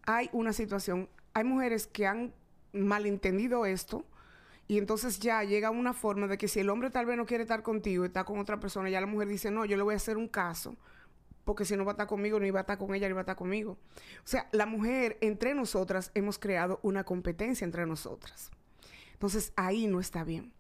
[0.06, 2.34] hay una situación hay mujeres que han
[2.74, 4.04] malentendido esto
[4.67, 7.43] y entonces ya llega una forma de que si el hombre tal vez no quiere
[7.43, 9.98] estar contigo está con otra persona, ya la mujer dice, no, yo le voy a
[9.98, 10.76] hacer un caso,
[11.49, 13.21] porque si no va a estar conmigo, ni va a estar con ella, ni va
[13.21, 13.71] a estar conmigo.
[13.71, 18.51] O sea, la mujer, entre nosotras, hemos creado una competencia entre nosotras.
[19.13, 20.53] Entonces, ahí no está bien.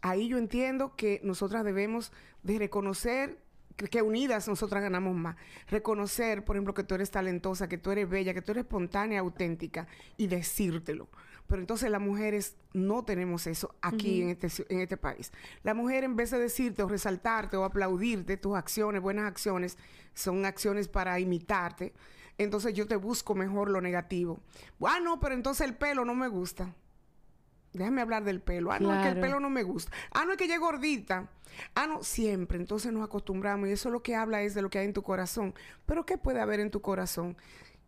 [0.00, 3.42] Ahí yo entiendo que nosotras debemos de reconocer
[3.76, 5.36] que unidas nosotras ganamos más.
[5.68, 9.20] Reconocer, por ejemplo, que tú eres talentosa, que tú eres bella, que tú eres espontánea,
[9.20, 9.86] auténtica
[10.16, 11.10] y decírtelo.
[11.46, 15.32] Pero entonces las mujeres no tenemos eso aquí en, este, en este país.
[15.62, 19.76] La mujer en vez de decirte o resaltarte o aplaudirte tus acciones, buenas acciones,
[20.14, 21.92] son acciones para imitarte.
[22.38, 24.40] Entonces yo te busco mejor lo negativo.
[24.86, 26.74] Ah, no, pero entonces el pelo no me gusta.
[27.72, 28.72] Déjame hablar del pelo.
[28.72, 29.92] Ah, no, es que el pelo no me gusta.
[30.12, 31.28] Ah, no, es que ella es gordita.
[31.74, 32.58] Ah, no, siempre.
[32.58, 35.02] Entonces nos acostumbramos y eso lo que habla es de lo que hay en tu
[35.02, 35.54] corazón.
[35.86, 37.36] Pero ¿qué puede haber en tu corazón?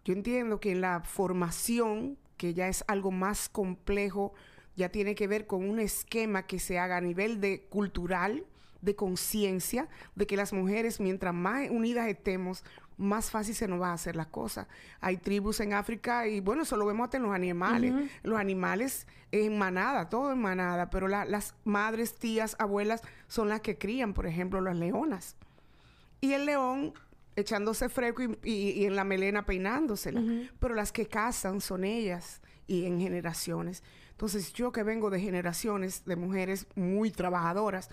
[0.05, 4.33] Yo entiendo que en la formación, que ya es algo más complejo,
[4.77, 8.45] ya tiene que ver con un esquema que se haga a nivel de cultural,
[8.81, 12.64] de conciencia, de que las mujeres, mientras más unidas estemos,
[12.97, 14.66] más fácil se nos va a hacer las cosas.
[15.01, 17.95] Hay tribus en África y bueno, eso lo vemos hasta en los animales.
[18.23, 23.79] Los animales en manada, todo en manada, pero las madres, tías, abuelas son las que
[23.79, 25.37] crían, por ejemplo, las leonas.
[26.21, 26.95] Y el león
[27.37, 30.23] echándose fresco y, en la melena peinándosela.
[30.59, 33.83] Pero las que cazan son ellas y en generaciones.
[34.11, 37.90] Entonces yo que vengo de generaciones de mujeres muy trabajadoras,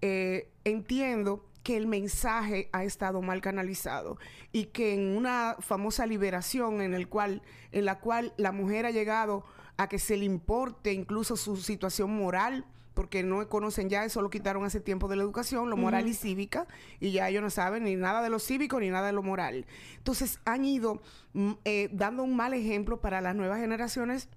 [0.00, 4.18] eh, entiendo que el mensaje ha estado mal canalizado
[4.52, 7.42] y que en una famosa liberación en el cual
[7.72, 9.44] en la cual la mujer ha llegado
[9.78, 14.30] a que se le importe incluso su situación moral porque no conocen ya eso lo
[14.30, 16.66] quitaron hace tiempo de la educación, lo moral y cívica,
[17.00, 19.66] y ya ellos no saben ni nada de lo cívico ni nada de lo moral.
[19.96, 21.02] Entonces han ido
[21.32, 24.28] mm, eh, dando un mal ejemplo para las nuevas generaciones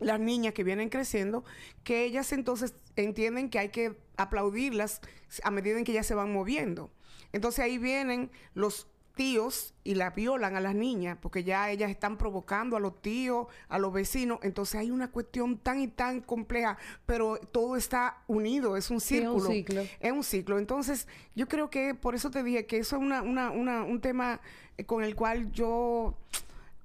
[0.00, 1.44] las niñas que vienen creciendo,
[1.84, 5.00] que ellas entonces entienden que hay que aplaudirlas
[5.44, 6.90] a medida en que ellas se van moviendo.
[7.32, 12.16] Entonces ahí vienen los tíos y la violan a las niñas, porque ya ellas están
[12.16, 14.38] provocando a los tíos, a los vecinos.
[14.42, 19.38] Entonces hay una cuestión tan y tan compleja, pero todo está unido, es un círculo.
[19.38, 19.82] es un ciclo.
[20.00, 20.58] Es un ciclo.
[20.58, 24.00] Entonces yo creo que por eso te dije que eso es una, una, una, un
[24.00, 24.40] tema
[24.76, 26.16] eh, con el cual yo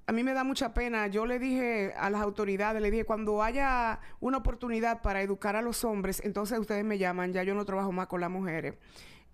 [0.08, 1.06] a mí me da mucha pena.
[1.08, 5.62] Yo le dije a las autoridades, le dije, cuando haya una oportunidad para educar a
[5.62, 8.74] los hombres, entonces ustedes me llaman, ya yo no trabajo más con las mujeres.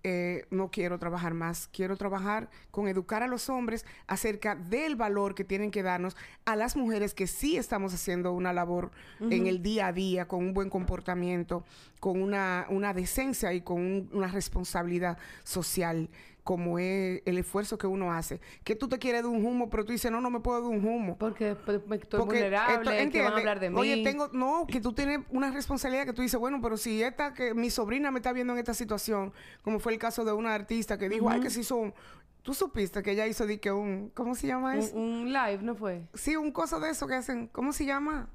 [0.06, 5.34] Eh, no quiero trabajar más, quiero trabajar con educar a los hombres acerca del valor
[5.34, 6.14] que tienen que darnos
[6.44, 10.40] a las mujeres que sí estamos haciendo una labor en el día a día, con
[10.44, 11.64] un buen comportamiento,
[12.00, 16.10] con una, una decencia y con una responsabilidad social
[16.44, 18.40] como es el esfuerzo que uno hace.
[18.62, 20.68] Que tú te quieres de un humo, pero tú dices, no, no me puedo de
[20.68, 21.16] un humo.
[21.18, 23.80] Porque pues, estoy vulnerable, que van a hablar de mí.
[23.80, 27.32] Oye, tengo, no, que tú tienes una responsabilidad que tú dices, bueno, pero si esta,
[27.32, 30.54] que mi sobrina me está viendo en esta situación, como fue el caso de una
[30.54, 31.94] artista que dijo, ay, que se hizo
[32.42, 34.10] Tú supiste que ella hizo di que un...
[34.12, 34.94] ¿Cómo se llama eso?
[34.94, 36.06] Un, un live, ¿no fue?
[36.12, 37.46] Sí, un coso de eso que hacen.
[37.46, 38.28] ¿Cómo se llama?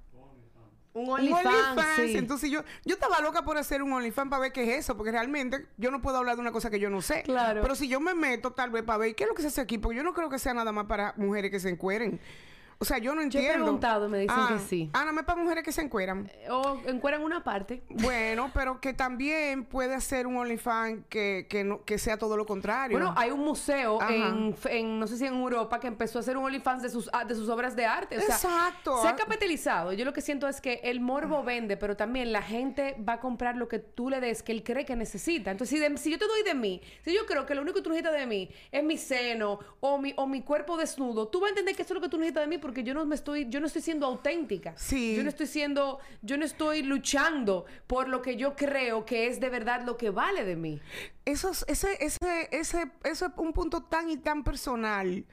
[0.99, 1.81] Un OnlyFans.
[1.95, 2.17] sí.
[2.17, 5.11] Entonces yo, yo estaba loca por hacer un OnlyFans para ver qué es eso, porque
[5.11, 7.23] realmente yo no puedo hablar de una cosa que yo no sé.
[7.23, 7.61] Claro.
[7.61, 9.61] Pero si yo me meto tal vez para ver qué es lo que se hace
[9.61, 12.19] aquí, porque yo no creo que sea nada más para mujeres que se encueren.
[12.81, 13.65] O sea, yo no Yo he entiendo.
[13.65, 14.89] preguntado y me dicen Ah, que sí.
[14.93, 16.31] Ah, nada más para mujeres que se encueran.
[16.49, 17.83] O encueran una parte.
[17.89, 22.45] Bueno, pero que también puede hacer un OnlyFans que, que, no, que sea todo lo
[22.45, 22.97] contrario.
[22.97, 26.37] Bueno, hay un museo en, en, no sé si en Europa, que empezó a hacer
[26.37, 28.17] un OnlyFans de sus, ah, de sus obras de arte.
[28.17, 29.01] O sea, Exacto.
[29.01, 29.91] Se ha capitalizado.
[29.91, 33.19] Yo lo que siento es que el morbo vende, pero también la gente va a
[33.19, 35.51] comprar lo que tú le des, que él cree que necesita.
[35.51, 37.75] Entonces, si, de- si yo te doy de mí, si yo creo que lo único
[37.75, 41.41] que tú necesitas de mí es mi seno o mi, o mi cuerpo desnudo, tú
[41.41, 43.03] vas a entender que eso es lo que tú necesitas de mí porque yo no
[43.03, 44.75] me estoy, yo no estoy siendo auténtica.
[44.77, 45.15] Sí.
[45.15, 49.39] Yo no estoy siendo, yo no estoy luchando por lo que yo creo que es
[49.39, 50.79] de verdad lo que vale de mí.
[51.25, 55.25] Eso es, ese, ese, ese, eso es un punto tan y tan personal.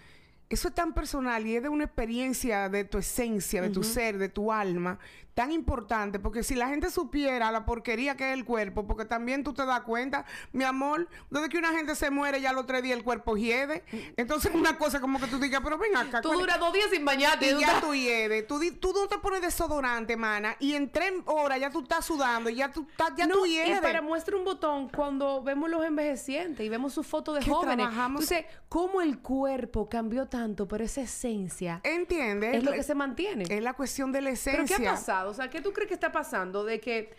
[0.49, 4.17] Eso es tan personal y es de una experiencia de tu esencia, de tu ser,
[4.19, 4.99] de tu alma,
[5.35, 6.19] tan importante.
[6.21, 9.67] Porque si la gente supiera la porquería que es el cuerpo, porque también tú te
[9.67, 13.03] das cuenta, mi amor, desde que una gente se muere ya los tres días el
[13.05, 13.83] cuerpo hiede.
[14.17, 16.21] Entonces una cosa como que tú digas, pero ven acá.
[16.23, 17.51] Tú ¿cuál- duras dos días sin bañarte.
[17.51, 18.47] y tú ya estás- tú hiedes.
[18.47, 20.55] Tú, tú no te pones desodorante, mana.
[20.61, 23.47] Y en tres horas ya tú estás sudando y ya tú, estás, ya No, tú
[23.47, 23.81] y hiedes.
[23.81, 27.77] para muestra un botón cuando vemos los envejecientes y vemos sus fotos de jóvenes.
[27.89, 30.36] trabajamos- Entonces, ¿cómo el cuerpo cambió tanto,
[30.69, 32.57] pero esa esencia ¿Entiendes?
[32.57, 33.45] es lo que se mantiene?
[33.49, 34.77] Es la cuestión de la ¿Pero esencia.
[34.77, 35.31] qué ha pasado?
[35.31, 37.15] O sea, ¿qué tú crees que está pasando de que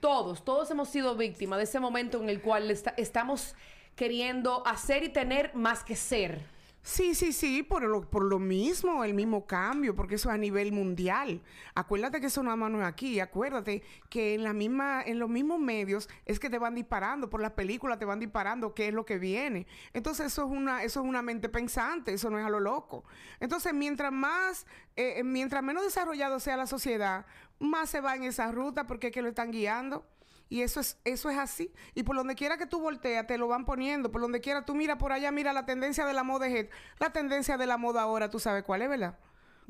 [0.00, 3.54] todos, todos hemos sido víctimas de ese momento en el cual esta- estamos
[3.96, 6.40] queriendo hacer y tener más que ser?
[6.82, 10.38] Sí, sí, sí, por lo, por lo mismo, el mismo cambio, porque eso es a
[10.38, 11.42] nivel mundial.
[11.74, 13.20] Acuérdate que eso nada más no es aquí.
[13.20, 17.42] Acuérdate que en la misma, en los mismos medios es que te van disparando, por
[17.42, 19.66] las películas te van disparando qué es lo que viene.
[19.92, 23.04] Entonces, eso es una, eso es una mente pensante, eso no es a lo loco.
[23.40, 24.66] Entonces, mientras más,
[24.96, 27.26] eh, eh, mientras menos desarrollado sea la sociedad,
[27.58, 30.06] más se va en esa ruta porque es que lo están guiando.
[30.50, 31.72] Y eso es, eso es así.
[31.94, 34.10] Y por donde quiera que tú volteas, te lo van poniendo.
[34.10, 36.66] Por donde quiera tú mira por allá, mira la tendencia de la moda es.
[36.98, 39.16] La tendencia de la moda ahora, tú sabes cuál es, ¿verdad?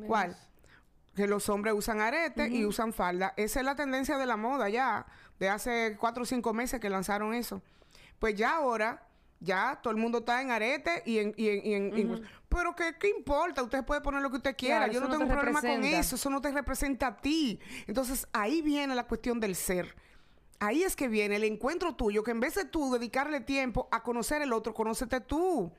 [0.07, 0.37] ¿Cuál?
[1.15, 3.35] Que los hombres usan arete y usan falda.
[3.37, 5.05] Esa es la tendencia de la moda ya.
[5.39, 7.61] De hace cuatro o cinco meses que lanzaron eso.
[8.19, 9.07] Pues ya ahora,
[9.39, 11.35] ya todo el mundo está en arete y en...
[11.37, 13.63] y en- y en- pero ¿qué, ¿qué importa?
[13.63, 14.79] Usted puede poner lo que usted quiera.
[14.87, 16.17] Claro, Yo no no tengo te un problema con eso.
[16.17, 17.61] Eso no te representa a ti.
[17.87, 19.95] Entonces ahí viene la cuestión del ser.
[20.61, 24.03] Ahí es que viene el encuentro tuyo, que en vez de tú dedicarle tiempo a
[24.03, 25.73] conocer el otro, conócete tú.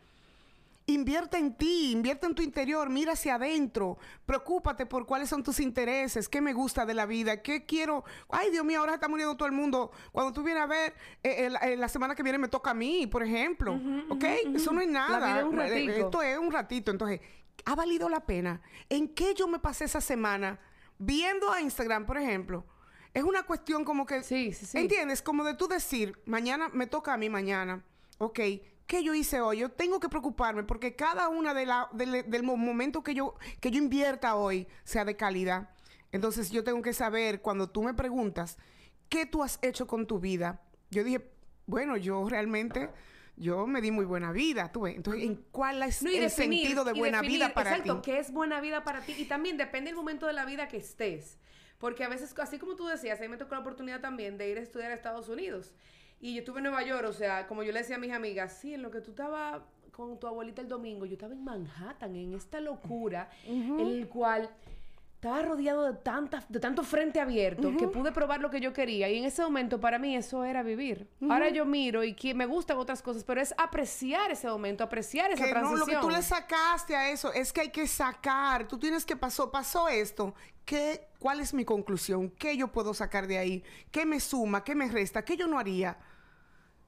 [0.87, 5.59] Invierte en ti, invierte en tu interior, mira hacia adentro, preocúpate por cuáles son tus
[5.59, 8.03] intereses, qué me gusta de la vida, qué quiero.
[8.29, 9.91] Ay, Dios mío, ahora se está muriendo todo el mundo.
[10.11, 12.73] Cuando tú vienes a ver, eh, el- eh, la semana que viene me toca a
[12.73, 13.79] mí, por ejemplo.
[14.09, 14.23] ¿Ok?
[14.55, 15.19] Eso no es nada.
[15.45, 15.65] un Eh,
[15.99, 15.99] eh.
[16.05, 16.89] Esto es un ratito.
[16.89, 17.21] Entonces,
[17.65, 18.59] ¿ha valido la pena?
[18.89, 20.59] ¿En qué yo me pasé esa semana
[20.97, 22.65] viendo a Instagram, por ejemplo?
[23.13, 24.23] Es una cuestión como que...
[24.23, 24.77] Sí, sí, sí.
[24.77, 25.21] ¿Entiendes?
[25.21, 27.83] Como de tú decir, mañana me toca a mí mañana.
[28.19, 28.39] Ok,
[28.87, 29.59] ¿qué yo hice hoy?
[29.59, 33.35] Yo tengo que preocuparme porque cada una de la, del, del mo- momento que yo,
[33.59, 35.69] que yo invierta hoy sea de calidad.
[36.11, 38.57] Entonces yo tengo que saber, cuando tú me preguntas,
[39.09, 40.61] ¿qué tú has hecho con tu vida?
[40.89, 41.29] Yo dije,
[41.65, 42.89] bueno, yo realmente...
[43.37, 44.95] Yo me di muy buena vida, tú ves.
[44.97, 48.11] Entonces, ¿en cuál es No, el definir- sentido de buena definir, vida para exacto, ti?
[48.11, 49.15] qué es buena vida para ti.
[49.17, 51.39] Y también depende del momento de la vida que estés.
[51.81, 54.49] Porque a veces, así como tú decías, a mí me tocó la oportunidad también de
[54.49, 55.73] ir a estudiar a Estados Unidos.
[56.21, 58.55] Y yo estuve en Nueva York, o sea, como yo le decía a mis amigas,
[58.61, 62.15] sí, en lo que tú estabas con tu abuelita el domingo, yo estaba en Manhattan,
[62.15, 64.49] en esta locura, en el cual
[65.15, 69.07] estaba rodeado de, tanta, de tanto frente abierto que pude probar lo que yo quería.
[69.07, 71.07] Y en ese momento, para mí, eso era vivir.
[71.29, 75.31] Ahora yo miro y que me gustan otras cosas, pero es apreciar ese momento, apreciar
[75.31, 75.79] esa que no, transición.
[75.79, 78.67] lo que tú le sacaste a eso es que hay que sacar.
[78.67, 80.33] Tú tienes que pasó, pasó esto.
[80.65, 82.31] ¿Qué, ¿Cuál es mi conclusión?
[82.31, 83.63] ¿Qué yo puedo sacar de ahí?
[83.91, 84.63] ¿Qué me suma?
[84.63, 85.23] ¿Qué me resta?
[85.23, 85.99] ¿Qué yo no haría?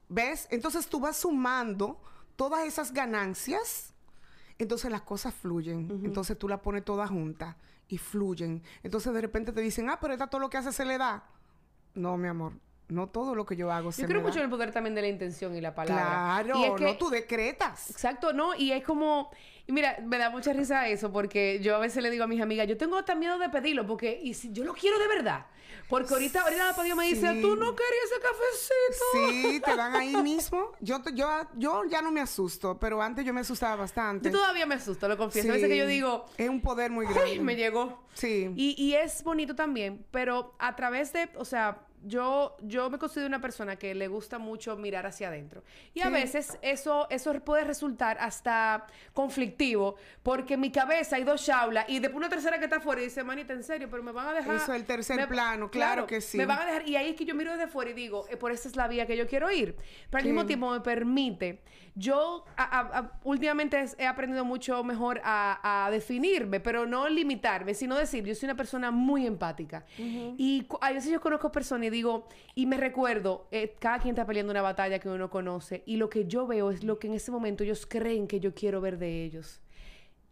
[0.08, 0.48] ¿Ves?
[0.50, 2.02] Entonces tú vas sumando
[2.34, 3.94] todas esas ganancias.
[4.58, 5.88] Entonces las cosas fluyen.
[6.04, 7.54] Entonces tú las pones todas juntas
[7.86, 8.64] y fluyen.
[8.82, 11.28] Entonces de repente te dicen, ah, pero esta todo lo que hace se le da.
[11.94, 12.54] No, mi amor.
[12.88, 14.94] No todo lo que yo hago se Yo creo me mucho en el poder también
[14.94, 16.42] de la intención y la palabra.
[16.44, 17.90] Claro, Y es que- no tú decretas.
[17.90, 18.54] Exacto, ¿no?
[18.54, 19.30] Y es como,
[19.66, 22.42] y mira, me da mucha risa eso porque yo a veces le digo a mis
[22.42, 25.46] amigas, yo tengo hasta miedo de pedirlo porque, y si yo lo quiero de verdad,
[25.88, 27.40] porque ahorita, ahorita la Padilla me dice, Sí.
[27.40, 29.04] tú no querías ese cafecito.
[29.52, 30.72] Sí, te dan ahí mismo.
[30.80, 34.30] Yo, yo, yo ya no me asusto, pero antes yo me asustaba bastante.
[34.30, 35.48] Yo todavía me asusto, lo confieso.
[35.48, 35.90] A veces que yo Sí.
[35.92, 37.32] digo, Es un poder muy grande.
[37.32, 38.02] uy, me llegó.
[38.12, 38.50] Sí.
[38.56, 43.26] Y, y es bonito también, pero a través de, o sea, yo, yo me considero
[43.26, 45.64] una persona que le gusta mucho mirar hacia adentro.
[45.94, 51.44] Y a veces eso, eso puede resultar hasta conflictivo, porque en mi cabeza hay dos
[51.44, 54.12] chaulas y después una tercera que está afuera y dice, manita, en serio, pero me
[54.12, 54.56] van a dejar.
[54.56, 56.36] Eso es el tercer plano, claro, que sí.
[56.36, 58.36] Me van a dejar, y ahí es que yo miro desde fuera y digo, eh,
[58.36, 59.76] por esa es la vía que yo quiero ir.
[60.10, 61.62] Pero al mismo tiempo me permite.
[61.96, 62.44] Yo
[63.22, 68.56] últimamente he aprendido mucho mejor a, definirme, pero no limitarme, sino decir, yo soy una
[68.56, 69.84] persona muy empática.
[69.96, 74.26] Y a veces yo conozco personas y digo, y me recuerdo, eh, cada quien está
[74.26, 77.14] peleando una batalla que uno conoce, y lo que yo veo es lo que en
[77.14, 79.60] ese momento ellos creen que yo quiero ver de ellos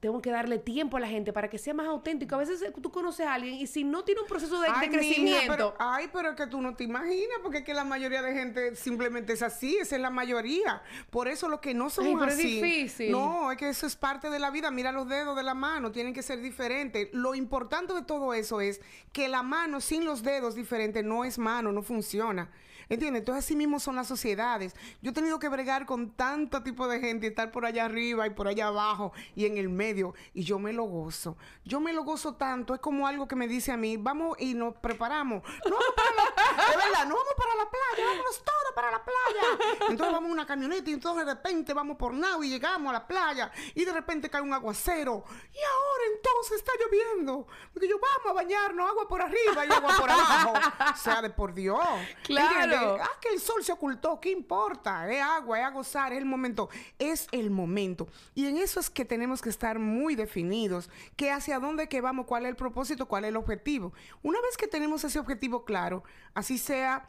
[0.02, 2.34] tengo que darle tiempo a la gente para que sea más auténtico.
[2.34, 5.44] A veces eh, tú conoces a alguien y si no tiene un proceso de, crecimiento.
[5.46, 8.32] pero, ay, pero es que tú no te imaginas, porque es que la mayoría de
[8.32, 10.82] gente simplemente es así, esa es la mayoría.
[11.10, 12.56] Por eso lo que no somos ay, así.
[12.56, 13.12] Es difícil.
[13.12, 14.72] No, es que eso es parte de la vida.
[14.72, 17.08] Mira los dedos de la mano, tienen que ser diferentes.
[17.12, 18.80] Lo importante de todo eso es
[19.12, 22.50] que la mano sin los dedos diferentes no es mano, no funciona.
[22.88, 23.20] ¿Entiendes?
[23.20, 24.74] Entonces así mismo son las sociedades.
[25.00, 28.30] Yo he tenido que bregar con tanto tipo de gente, estar por allá arriba y
[28.30, 31.36] por allá abajo y en el medio, y yo me lo gozo.
[31.64, 34.54] Yo me lo gozo tanto, es como algo que me dice a mí, vamos y
[34.54, 35.42] nos preparamos.
[35.64, 39.76] No para es verdad, no vamos para la playa, vámonos todos para la playa.
[39.88, 42.92] Entonces vamos en una camioneta y entonces de repente vamos por Nau y llegamos a
[42.94, 45.24] la playa y de repente cae un aguacero.
[45.52, 47.46] Y ahora entonces está lloviendo.
[47.72, 50.52] Porque yo vamos a bañarnos, agua por arriba y agua por abajo.
[50.92, 51.78] O sea, de por Dios.
[52.24, 52.98] Claro.
[53.00, 55.10] Ah, que el sol se ocultó, ¿qué importa?
[55.10, 56.68] Es agua, es a gozar, es el momento.
[56.98, 58.08] Es el momento.
[58.34, 62.26] Y en eso es que tenemos que estar muy definidos, que hacia dónde que vamos,
[62.26, 63.92] cuál es el propósito, cuál es el objetivo.
[64.22, 66.04] Una vez que tenemos ese objetivo claro,
[66.42, 67.08] así sea,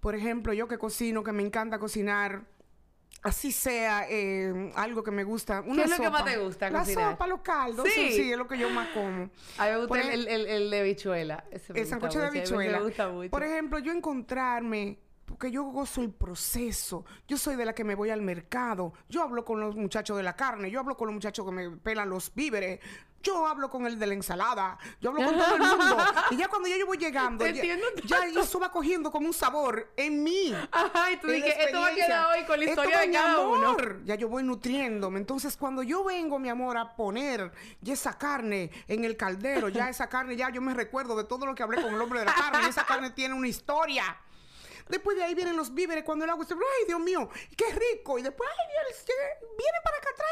[0.00, 2.44] por ejemplo, yo que cocino, que me encanta cocinar,
[3.22, 5.62] así sea eh, algo que me gusta.
[5.62, 7.88] Una ¿Qué es lo que más te gusta La sopa, los caldos.
[7.88, 8.12] Sí.
[8.12, 9.30] sí, es lo que yo más como.
[9.58, 11.44] A mí me gusta el, el, el, de bichuela.
[11.50, 12.78] el sancocho de bichuela.
[12.78, 13.30] Me gusta mucho.
[13.30, 17.04] Por ejemplo, yo encontrarme porque yo gozo el proceso.
[17.26, 18.92] Yo soy de la que me voy al mercado.
[19.08, 20.70] Yo hablo con los muchachos de la carne.
[20.70, 22.80] Yo hablo con los muchachos que me pelan los víveres.
[23.24, 24.78] Yo hablo con el de la ensalada.
[25.00, 25.96] Yo hablo con todo el mundo.
[26.30, 30.54] Y ya cuando yo voy llegando, ya, eso va cogiendo como un sabor en mí.
[30.70, 33.76] Ajá, y tú dices, esto va a quedar hoy con la historia de cada uno.
[34.04, 35.18] Ya yo voy nutriéndome.
[35.18, 39.88] Entonces, cuando yo vengo, mi amor, a poner ya esa carne en el caldero, ya
[39.88, 42.26] esa carne, ya yo me recuerdo de todo lo que hablé con el hombre de
[42.26, 42.68] la carne.
[42.68, 44.16] esa carne tiene una historia.
[44.88, 46.52] Después de ahí vienen los víveres cuando el agua se...
[46.52, 47.28] ¡Ay, Dios mío!
[47.56, 48.18] ¡Qué rico!
[48.18, 48.74] Y después, ¡ay,
[49.56, 50.28] viene para acá, trae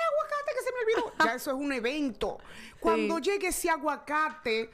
[0.52, 1.24] aguacate que se me olvidó!
[1.24, 2.38] Ya eso es un evento.
[2.80, 4.70] Cuando llegue ese aguacate,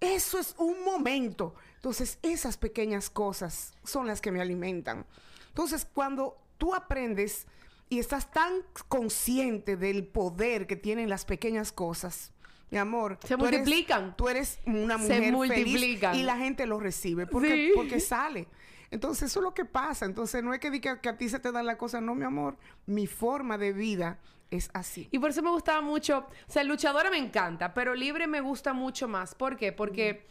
[0.00, 1.54] eso es un momento.
[1.76, 5.04] Entonces, esas pequeñas cosas son las que me alimentan.
[5.48, 7.46] Entonces, cuando tú aprendes
[7.90, 12.32] y estás tan consciente del poder que tienen las pequeñas cosas,
[12.70, 13.18] mi amor.
[13.24, 14.16] Se multiplican.
[14.16, 16.12] tú eres una mujer Se multiplican.
[16.12, 18.48] Feliz y la gente lo recibe porque, porque sale.
[18.94, 20.06] Entonces, eso es lo que pasa.
[20.06, 22.24] Entonces, no es que, que, que a ti se te dan las cosas, no, mi
[22.24, 22.56] amor.
[22.86, 24.20] Mi forma de vida
[24.52, 25.08] es así.
[25.10, 26.18] Y por eso me gustaba mucho.
[26.18, 29.34] O sea, luchadora me encanta, pero libre me gusta mucho más.
[29.34, 29.72] ¿Por qué?
[29.72, 30.26] Porque.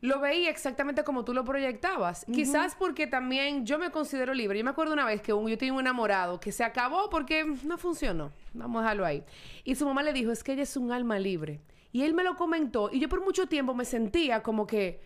[0.00, 2.24] Lo veía exactamente como tú lo proyectabas.
[2.24, 4.58] Quizás porque también yo me considero libre.
[4.58, 7.44] Yo me acuerdo una vez que un, yo tenía un enamorado que se acabó porque
[7.44, 8.32] no funcionó.
[8.52, 9.22] Vamos a dejarlo ahí.
[9.62, 11.60] Y su mamá le dijo, es que ella es un alma libre.
[11.92, 15.00] Y él me lo comentó y yo por mucho tiempo me sentía como que,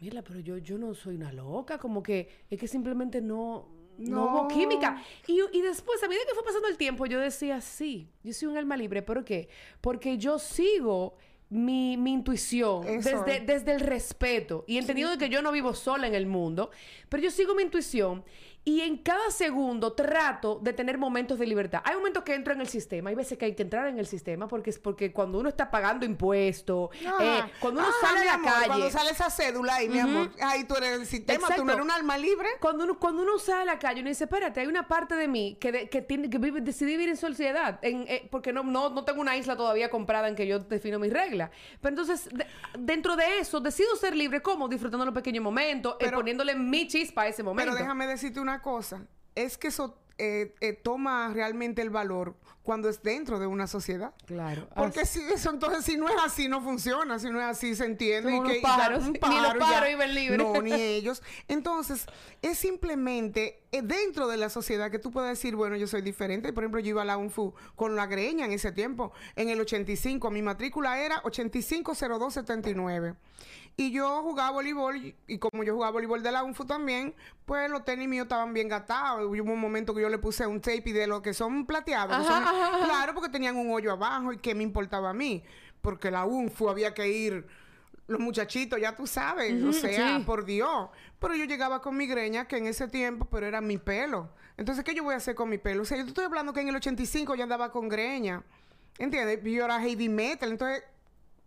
[0.00, 4.24] mira, pero yo, yo no soy una loca, como que es que simplemente no, no,
[4.24, 5.02] hubo química.
[5.26, 8.48] Y, y, después, a medida que fue pasando el tiempo, yo decía, sí, yo soy
[8.48, 9.02] un alma libre.
[9.02, 9.48] ¿Por qué?
[9.80, 11.16] Porque yo sigo
[11.50, 16.06] mi, mi intuición desde, desde el respeto y entendiendo de que yo no vivo sola
[16.06, 16.70] en el mundo,
[17.08, 18.24] pero yo sigo mi intuición
[18.68, 21.80] y en cada segundo trato de tener momentos de libertad.
[21.84, 24.06] Hay momentos que entro en el sistema, hay veces que hay que entrar en el
[24.06, 28.42] sistema porque es porque cuando uno está pagando impuestos, eh, cuando uno sale a la
[28.42, 28.66] calle.
[28.66, 31.82] Cuando sale esa cédula ahí, mi amor, ahí tú eres el sistema, tú no eres
[31.82, 32.46] un alma libre.
[32.60, 35.28] Cuando uno, cuando uno sale a la calle, uno dice, espérate, hay una parte de
[35.28, 38.90] mí que, que, tiene, que vive, decidí vivir en sociedad, en, eh, porque no, no,
[38.90, 41.50] no tengo una isla todavía comprada en que yo defino mis reglas.
[41.80, 42.28] Pero entonces,
[42.78, 44.68] dentro de eso, decido ser libre, ¿cómo?
[44.68, 47.72] Disfrutando los pequeños momentos, eh, poniéndole mi chispa a ese momento.
[47.72, 52.34] Pero déjame decirte una cosa, es que eso eh, eh, toma realmente el valor
[52.64, 54.12] cuando es dentro de una sociedad.
[54.26, 54.68] Claro.
[54.74, 57.84] Porque si eso entonces si no es así no funciona, si no es así se
[57.84, 60.38] entiende y que pájaros, ni los pájaros iban libres.
[60.38, 61.22] No, ni ellos.
[61.46, 62.06] Entonces,
[62.42, 66.52] es simplemente eh, dentro de la sociedad que tú puedes decir, bueno, yo soy diferente.
[66.52, 69.60] Por ejemplo, yo iba a la UNFU con la greña en ese tiempo, en el
[69.60, 73.14] 85, mi matrícula era 850279.
[73.80, 77.14] Y yo jugaba voleibol y como yo jugaba voleibol de la UNFU también,
[77.46, 79.24] pues los tenis míos estaban bien gastados.
[79.24, 82.26] Hubo un momento que yo le puse un tape y de lo que son plateados.
[82.26, 85.44] claro, porque tenían un hoyo abajo y qué me importaba a mí.
[85.80, 87.46] Porque la UNFU había que ir
[88.08, 90.88] los muchachitos, ya tú sabes, o sea, por Dios.
[91.20, 94.28] Pero yo llegaba con mi greña, que en ese tiempo, pero era mi pelo.
[94.56, 95.82] Entonces, ¿qué yo voy a hacer con mi pelo?
[95.82, 98.42] O sea, yo te estoy hablando que en el 85 yo andaba con greña.
[98.98, 99.38] ¿Entiendes?
[99.44, 100.50] Yo era heavy metal.
[100.50, 100.82] Entonces,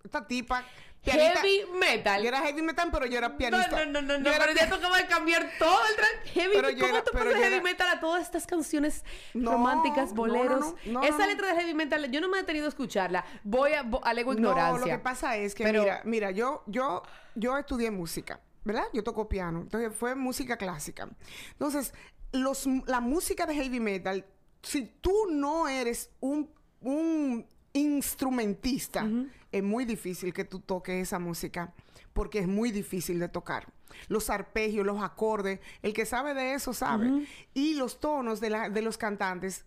[0.02, 0.64] esta tipa
[1.04, 2.22] heavy metal.
[2.22, 3.86] Yo era heavy metal, pero yo era pianista.
[3.86, 6.80] No, no, no, no, no pero ya tocaba de cambiar todo el tran heavy metal.
[6.80, 10.76] ¿Cómo tú pasas heavy metal a todas estas canciones románticas, boleros?
[11.04, 13.26] Esa letra de heavy metal, yo no me he tenido a escucharla.
[13.44, 14.72] Voy a alego ignorancia.
[14.74, 17.04] No, lo que pasa es que mira, mira, yo yo
[17.36, 18.86] yo estudié música, ¿verdad?
[18.94, 21.10] Yo toco piano, entonces fue música clásica.
[21.54, 21.94] Entonces,
[22.32, 24.26] los la música de heavy metal,
[24.62, 29.08] si tú no eres un un instrumentista,
[29.52, 31.74] es muy difícil que tú toques esa música
[32.14, 33.68] porque es muy difícil de tocar.
[34.08, 37.26] Los arpegios, los acordes, el que sabe de eso sabe.
[37.54, 39.66] Y los tonos de, la, de los cantantes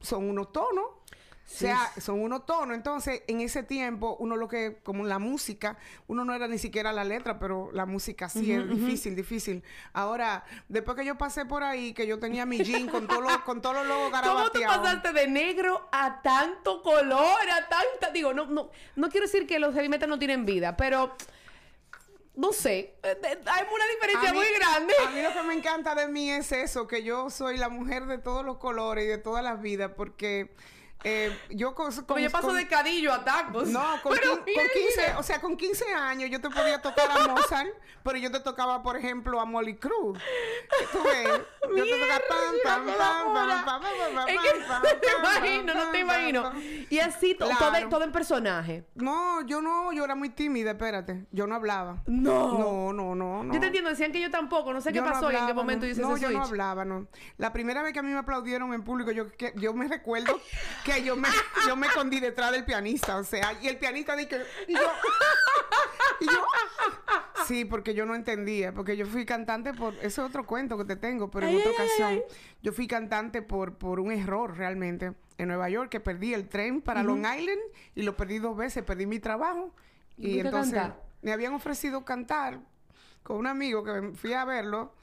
[0.00, 0.86] son unos tonos
[1.44, 2.74] o sea, son unos tonos.
[2.74, 5.76] Entonces, en ese tiempo, uno lo que, como la música,
[6.06, 9.62] uno no era ni siquiera la letra, pero la música sí es difícil, difícil.
[9.92, 13.36] Ahora, después que yo pasé por ahí, que yo tenía mi jean con todos los,
[13.44, 18.32] con todos los logos ¿Cómo tú pasaste de negro a tanto color, a tanta, digo,
[18.32, 21.14] no, no, no quiero decir que los heavy no tienen vida, pero
[22.34, 24.94] no sé, eh, hay una diferencia muy grande.
[25.06, 28.06] A mí lo que me encanta de mí es eso, que yo soy la mujer
[28.06, 30.54] de todos los colores y de todas las vidas, porque
[31.04, 33.68] eh, yo con, yo paso de cadillo a tacos.
[33.68, 37.70] No, con, 15, o sea, con 15 años yo te podía tocar a Mozart,
[38.02, 40.18] pero yo te tocaba, por ejemplo, a Molly Cruz.
[40.92, 41.28] Tú ves,
[41.76, 45.31] yo te tocaba pam, pam, pam, pam, pam, pam, pam, No te imagino, no te
[46.28, 46.52] imagino.
[46.90, 47.50] Y así, todo,
[47.88, 48.84] todo en personaje.
[48.94, 51.26] No, yo no, yo era muy tímida, espérate.
[51.32, 52.02] Yo no hablaba.
[52.06, 52.58] No.
[52.58, 53.54] No, no, no, no.
[53.54, 55.86] Yo te entiendo, decían que yo tampoco, no sé qué pasó y en qué momento
[55.86, 57.06] hice no, ese No, yo no hablaba, no.
[57.38, 60.40] La primera vez que a mí me aplaudieron en público, yo, que, yo me recuerdo
[60.84, 61.28] que yo me,
[61.66, 64.80] yo me escondí detrás del pianista, o sea, y el pianista dije, y yo,
[66.20, 66.46] y yo,
[67.46, 70.84] sí, porque yo no entendía, porque yo fui cantante por, ese es otro cuento que
[70.84, 72.20] te tengo, pero en otra ocasión,
[72.62, 76.80] yo fui cantante por, por un error realmente en Nueva York, que perdí el tren
[76.80, 77.60] para Long Island
[77.94, 79.74] y lo perdí dos veces, perdí mi trabajo,
[80.16, 80.82] y, entonces
[81.22, 82.60] me habían ofrecido cantar
[83.22, 84.94] con un amigo que fui a verlo,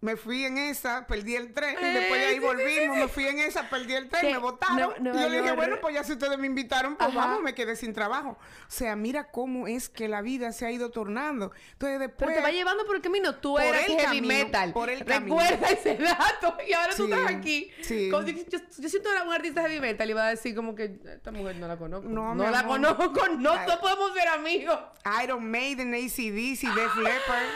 [0.00, 3.40] me fui en esa, perdí el tren, y después de ahí volvimos, me fui en
[3.40, 4.94] esa, perdí el tren, me botaron.
[5.00, 7.74] y yo le dije, bueno, pues ya si ustedes me invitaron, pues vamos, me quedé
[7.74, 8.38] sin trabajo.
[8.40, 11.50] O sea, mira cómo es que la vida se ha ido tornando.
[11.72, 12.28] Entonces después...
[12.28, 14.72] Pero te va llevando por el camino, tú eres heavy metal.
[14.72, 17.70] Por el Recuerda ese dato, y ahora tú estás aquí.
[17.82, 18.08] Sí.
[18.10, 21.56] yo, siento que un artista heavy metal y va a decir como que, esta mujer
[21.56, 22.08] no la conozco.
[22.08, 24.78] No, no la conozco, no, no podemos ser amigos.
[25.24, 27.46] Iron Maiden, ACDC, Def Leppard.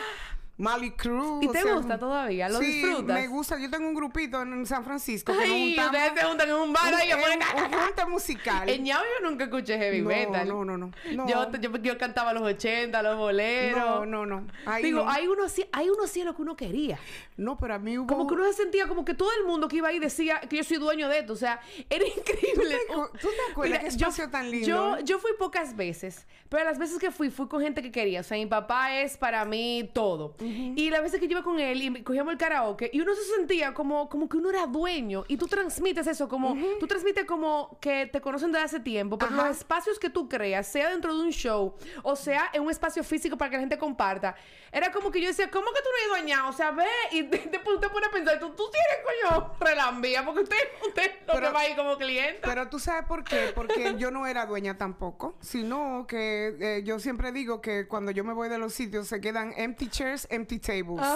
[0.63, 1.43] Molly Cruz.
[1.43, 2.49] ¿Y te gusta todavía?
[2.49, 3.21] ¿Lo sí, disfrutas?
[3.21, 3.59] me gusta.
[3.59, 5.33] Yo tengo un grupito en San Francisco.
[5.37, 7.41] Ay, ustedes se juntan en un bar y ponen...
[7.57, 8.69] Un junta musical.
[8.69, 10.47] En Ñao yo nunca escuché heavy metal.
[10.47, 10.93] No, no, no.
[11.13, 11.29] no.
[11.29, 14.07] Yo, yo, cantaba los 80, los boleros.
[14.07, 14.47] No, no, no.
[14.81, 16.97] Digo, hay uno así, hay uno así lo que uno quería.
[17.37, 18.07] No, pero a mí hubo...
[18.07, 20.59] Como que uno se sentía como que todo el mundo que iba ahí decía que
[20.59, 21.33] yo soy dueño de esto.
[21.33, 21.61] O sea,
[21.91, 22.79] era increíble.
[23.21, 23.81] ¿Tú te, acuerdas?
[23.81, 24.67] qué espacio tan lindo?
[24.67, 28.21] Yo, yo fui pocas veces, pero las veces que fui, fui con gente que quería.
[28.21, 30.37] O sea, mi papá es para mí todo.
[30.77, 33.23] Y las veces que yo iba con él y cogíamos el karaoke y uno se
[33.37, 37.79] sentía como, como que uno era dueño y tú transmites eso, como tú transmites como
[37.81, 41.23] que te conocen desde hace tiempo, pero los espacios que tú creas, sea dentro de
[41.23, 44.35] un show o sea en un espacio físico para que la gente comparta,
[44.71, 46.49] era como que yo decía, ¿cómo que tú no eres dueñado?
[46.49, 50.41] O sea, ve y después usted pone a pensar, tú, tú tienes coño relambía porque
[50.41, 52.41] usted, usted no pero, va ahí como cliente.
[52.43, 56.99] Pero tú sabes por qué, porque yo no era dueña tampoco, sino que eh, yo
[56.99, 60.59] siempre digo que cuando yo me voy de los sitios se quedan empty chairs, empty
[60.59, 61.07] tables.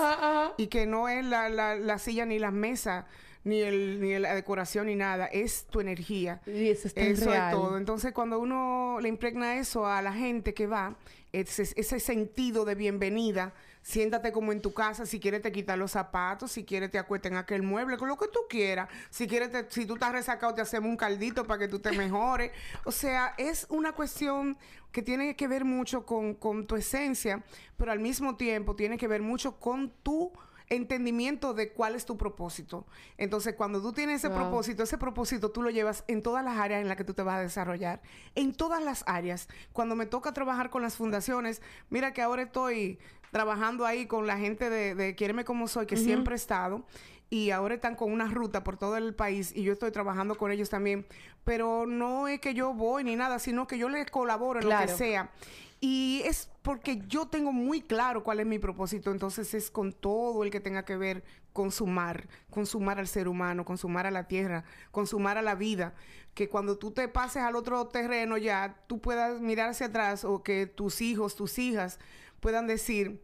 [0.57, 3.05] Y que no es la, la, silla ni las mesas
[3.45, 6.41] ni el ni la decoración ni nada, es tu energía.
[6.47, 7.77] Y eso, está eso es todo.
[7.77, 10.97] Entonces, cuando uno le impregna eso a la gente que va,
[11.33, 13.55] ese, ese sentido de bienvenida,
[13.87, 17.30] siéntate como en tu casa, si quieres te quitas los zapatos, si quieres te acuestas
[17.30, 18.89] en aquel mueble, con lo que tú quieras.
[19.11, 22.51] Si quieres, si tú estás resacado, te hacemos un caldito para que tú te mejores.
[22.84, 24.59] o sea, es una cuestión
[24.91, 27.45] que tiene que ver mucho con, con tu esencia,
[27.76, 30.32] pero al mismo tiempo tiene que ver mucho con tu
[30.69, 32.87] entendimiento de cuál es tu propósito.
[33.19, 36.83] Entonces, cuando tú tienes ese propósito, ese propósito tú lo llevas en todas las áreas
[36.83, 38.01] en las que tú te vas a desarrollar.
[38.35, 39.49] En todas las áreas.
[39.73, 42.99] Cuando me toca trabajar con las fundaciones, mira que ahora estoy
[43.31, 46.85] trabajando ahí con la gente de, de Quiéreme como soy, que siempre he estado.
[47.29, 50.53] y ahora están con una ruta por todo el país y yo estoy trabajando con
[50.53, 51.07] ellos también,
[51.45, 54.79] pero no es que yo voy ni nada, sino que yo les colaboro en lo
[54.79, 55.31] que sea.
[55.81, 60.43] Y es porque yo tengo muy claro cuál es mi propósito, entonces es con todo
[60.43, 61.22] el que tenga que ver
[61.53, 65.95] con sumar, consumar al ser humano, consumar a la tierra, consumar a la vida,
[66.35, 70.43] que cuando tú te pases al otro terreno ya tú puedas mirar hacia atrás o
[70.43, 71.99] que tus hijos, tus hijas
[72.41, 73.22] puedan decir,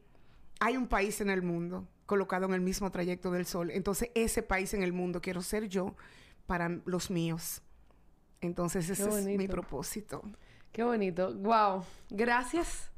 [0.61, 4.43] hay un país en el mundo colocado en el mismo trayecto del sol, entonces ese
[4.43, 5.95] país en el mundo quiero ser yo
[6.47, 7.63] para los míos.
[8.41, 10.23] Entonces ese es mi propósito.
[10.73, 11.35] Qué bonito.
[11.35, 11.85] Wow.
[12.11, 12.91] Gracias.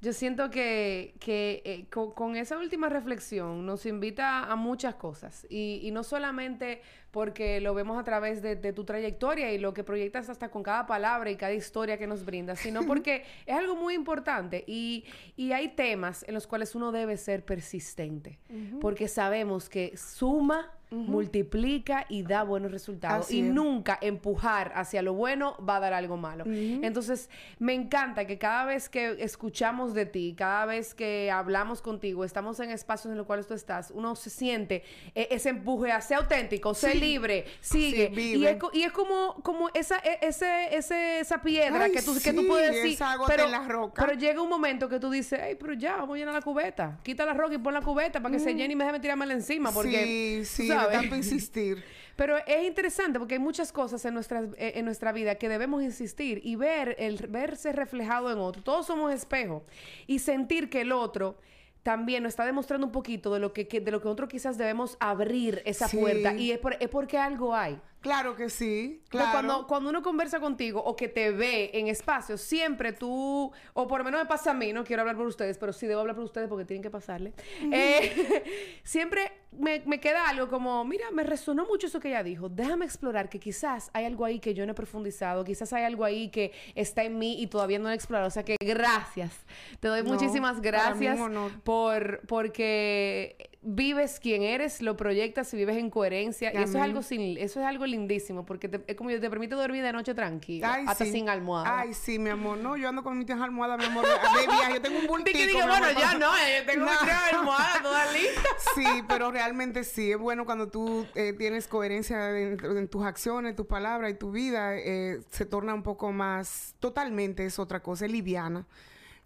[0.00, 5.46] Yo siento que, que eh, con, esa última reflexión nos invita a muchas cosas.
[5.48, 6.82] Y, y, no solamente
[7.14, 10.64] porque lo vemos a través de, de, tu trayectoria y lo que proyectas hasta con
[10.64, 14.64] cada palabra y cada historia que nos brindas, sino porque es algo muy importante.
[14.66, 15.04] Y,
[15.36, 18.40] y, hay temas en los cuales uno debe ser persistente.
[18.80, 23.30] Porque sabemos que suma multiplica y da buenos resultados.
[23.30, 26.44] y nunca empujar hacia lo bueno va a dar algo malo.
[26.46, 32.24] Entonces, me encanta que cada vez que escuchamos de ti, cada vez que hablamos contigo,
[32.24, 34.82] estamos en espacios en los cuales tú estás, uno se siente
[35.14, 38.10] e, ese empuje a ser auténtico, ser libre, sigue.
[38.14, 42.32] y, es, y, es, como, como esa, e, ese, ese, esa piedra que, tú, que
[42.32, 42.98] tú puedes decir.
[43.26, 46.42] Pero, pero llega un momento que tú dices, hey, pero ya, vamos a llenar la
[46.42, 46.98] cubeta.
[47.02, 49.24] Quita la roca y pon la cubeta para que se llene y me deje tirarme
[49.32, 49.72] encima.
[49.72, 51.82] Porque, sí, sí, tanto insistir.
[52.16, 55.82] Pero es interesante porque hay muchas cosas en nuestra, eh, en nuestra vida que debemos
[55.82, 58.62] insistir y ver, el verse reflejado en otro.
[58.62, 59.62] Todos somos espejos.
[60.06, 61.36] Y sentir que el otro
[61.84, 64.96] también nos está demostrando un poquito de lo que, de lo que nosotros quizás debemos
[65.00, 66.34] abrir esa puerta.
[66.34, 67.78] Y es, es porque algo hay.
[68.04, 69.30] Claro que sí, claro.
[69.32, 74.00] Cuando, cuando uno conversa contigo o que te ve en espacios, siempre tú, o por
[74.00, 76.14] lo menos me pasa a mí, no quiero hablar por ustedes, pero sí debo hablar
[76.14, 77.32] por ustedes porque tienen que pasarle.
[77.72, 78.44] Eh,
[78.84, 82.50] siempre me, me, queda algo como, mira, me resonó mucho eso que ella dijo.
[82.50, 86.04] Déjame explorar que quizás hay algo ahí que yo no he profundizado, quizás hay algo
[86.04, 88.28] ahí que está en mí y todavía no he explorado.
[88.28, 89.32] O sea que gracias.
[89.80, 91.18] Te doy muchísimas gracias
[91.64, 96.52] por porque vives quien eres, lo proyectas y vives en coherencia.
[96.52, 99.54] Y eso es algo sin, eso es algo lindísimo, porque te, es como te permite
[99.54, 101.80] dormir de noche tranquila, hasta sin almohada.
[101.80, 102.58] Ay, sí, mi amor.
[102.58, 104.04] No, yo ando con mis almohadas, mi amor.
[104.04, 105.38] De yo tengo un bultico.
[105.38, 108.42] que digo, bueno, ya no, eh, yo tengo mi almohada toda lista.
[108.74, 110.12] sí, pero realmente sí.
[110.12, 114.76] Es bueno cuando tú eh, tienes coherencia en, tus acciones, tus palabras y tu vida.
[114.76, 116.74] Eh, se torna un poco más...
[116.80, 118.66] Totalmente es otra cosa, es liviana.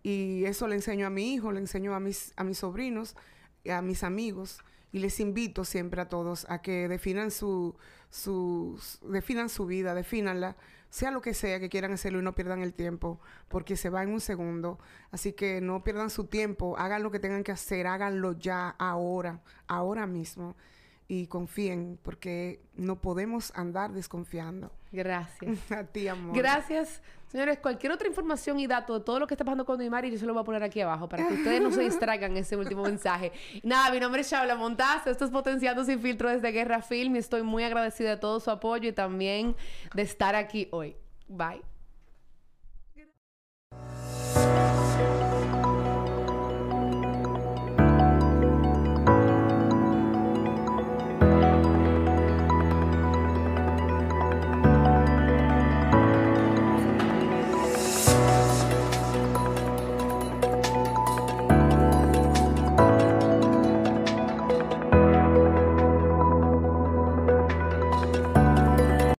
[0.03, 3.17] Y eso le enseño a mi hijo, le enseño a mis, a mis sobrinos
[3.73, 4.61] a mis amigos
[4.93, 7.77] y les invito siempre a todos a que definan su,
[8.11, 10.57] su, definan su vida, definanla,
[10.91, 14.03] sea lo que sea que quieran hacerlo y no pierdan el tiempo, porque se va
[14.03, 14.79] en un segundo.
[15.11, 19.43] Así que no pierdan su tiempo, hagan lo que tengan que hacer, háganlo ya, ahora,
[19.67, 20.57] ahora mismo.
[21.07, 24.73] Y confíen, porque no podemos andar desconfiando.
[24.93, 25.71] Gracias.
[25.73, 26.37] a ti, amor.
[26.37, 30.07] Gracias Señores, cualquier otra información y dato de todo lo que está pasando con Neymar,
[30.07, 32.57] yo se lo voy a poner aquí abajo para que ustedes no se distraigan ese
[32.57, 33.33] último mensaje.
[33.63, 37.19] Nada, mi nombre es Shaula Montaz, esto es Potenciando Sin Filtro desde Guerra Film y
[37.19, 39.55] estoy muy agradecida de todo su apoyo y también
[39.95, 40.97] de estar aquí hoy.
[41.29, 41.61] Bye.